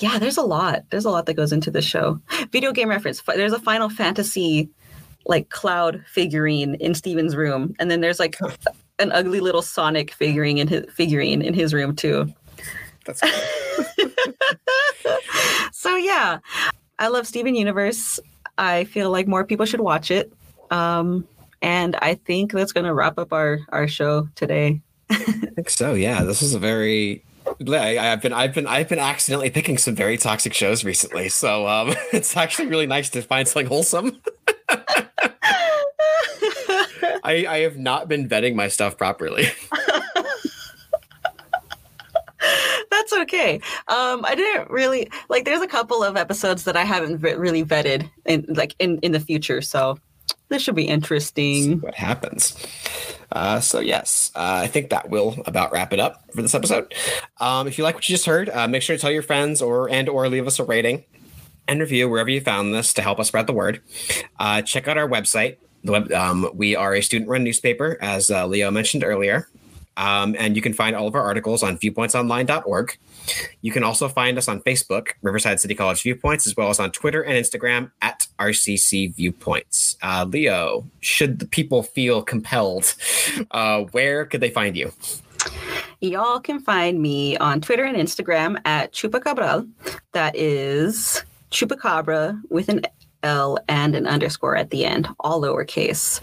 [0.00, 0.84] Yeah, there's a lot.
[0.90, 2.20] There's a lot that goes into this show.
[2.52, 3.20] Video game reference.
[3.22, 4.68] There's a Final Fantasy
[5.26, 8.38] like cloud figurine in Steven's room, and then there's like
[8.98, 12.32] an ugly little Sonic figurine in his figurine in his room too.
[13.04, 14.06] That's cool.
[15.72, 16.38] so yeah,
[16.98, 18.20] I love Steven Universe.
[18.56, 20.32] I feel like more people should watch it.
[20.70, 21.26] Um,
[21.62, 24.80] and I think that's going to wrap up our our show today.
[25.10, 25.16] I
[25.54, 25.94] think so.
[25.94, 27.24] Yeah, this is a very.
[27.66, 31.66] I, have been I've been I've been accidentally picking some very toxic shows recently, so
[31.66, 34.20] um, it's actually really nice to find something wholesome.
[37.24, 39.46] I, I have not been vetting my stuff properly.
[42.90, 43.56] That's okay.
[43.88, 45.44] Um, I didn't really like.
[45.44, 49.20] There's a couple of episodes that I haven't really vetted in like in in the
[49.20, 49.98] future, so
[50.48, 51.62] this should be interesting.
[51.62, 52.56] See what happens?
[53.30, 56.94] Uh, so yes, uh, I think that will about wrap it up for this episode.
[57.38, 59.60] Um, if you like what you just heard, uh, make sure to tell your friends
[59.60, 61.04] or and or leave us a rating
[61.68, 63.82] and review wherever you found this to help us spread the word.
[64.38, 65.58] Uh, check out our website.
[65.84, 69.48] The web, um, we are a student-run newspaper, as uh, Leo mentioned earlier.
[69.96, 72.96] Um, and you can find all of our articles on viewpointsonline.org.
[73.62, 76.90] You can also find us on Facebook, Riverside City College Viewpoints, as well as on
[76.90, 79.96] Twitter and Instagram at RCC Viewpoints.
[80.02, 82.94] Uh, Leo, should the people feel compelled,
[83.50, 84.92] uh, where could they find you?
[86.00, 89.68] Y'all can find me on Twitter and Instagram at Chupacabral.
[90.12, 92.82] That is Chupacabra with an
[93.22, 96.20] L, and an underscore at the end, all lowercase.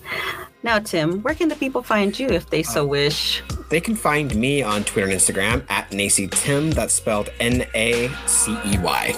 [0.66, 3.44] Now, Tim, where can the people find you if they so uh, wish?
[3.70, 6.72] They can find me on Twitter and Instagram at Nacey Tim.
[6.72, 9.16] That's spelled N A C E Y.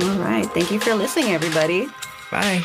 [0.00, 0.46] All right.
[0.54, 1.86] Thank you for listening, everybody.
[2.30, 2.64] Bye.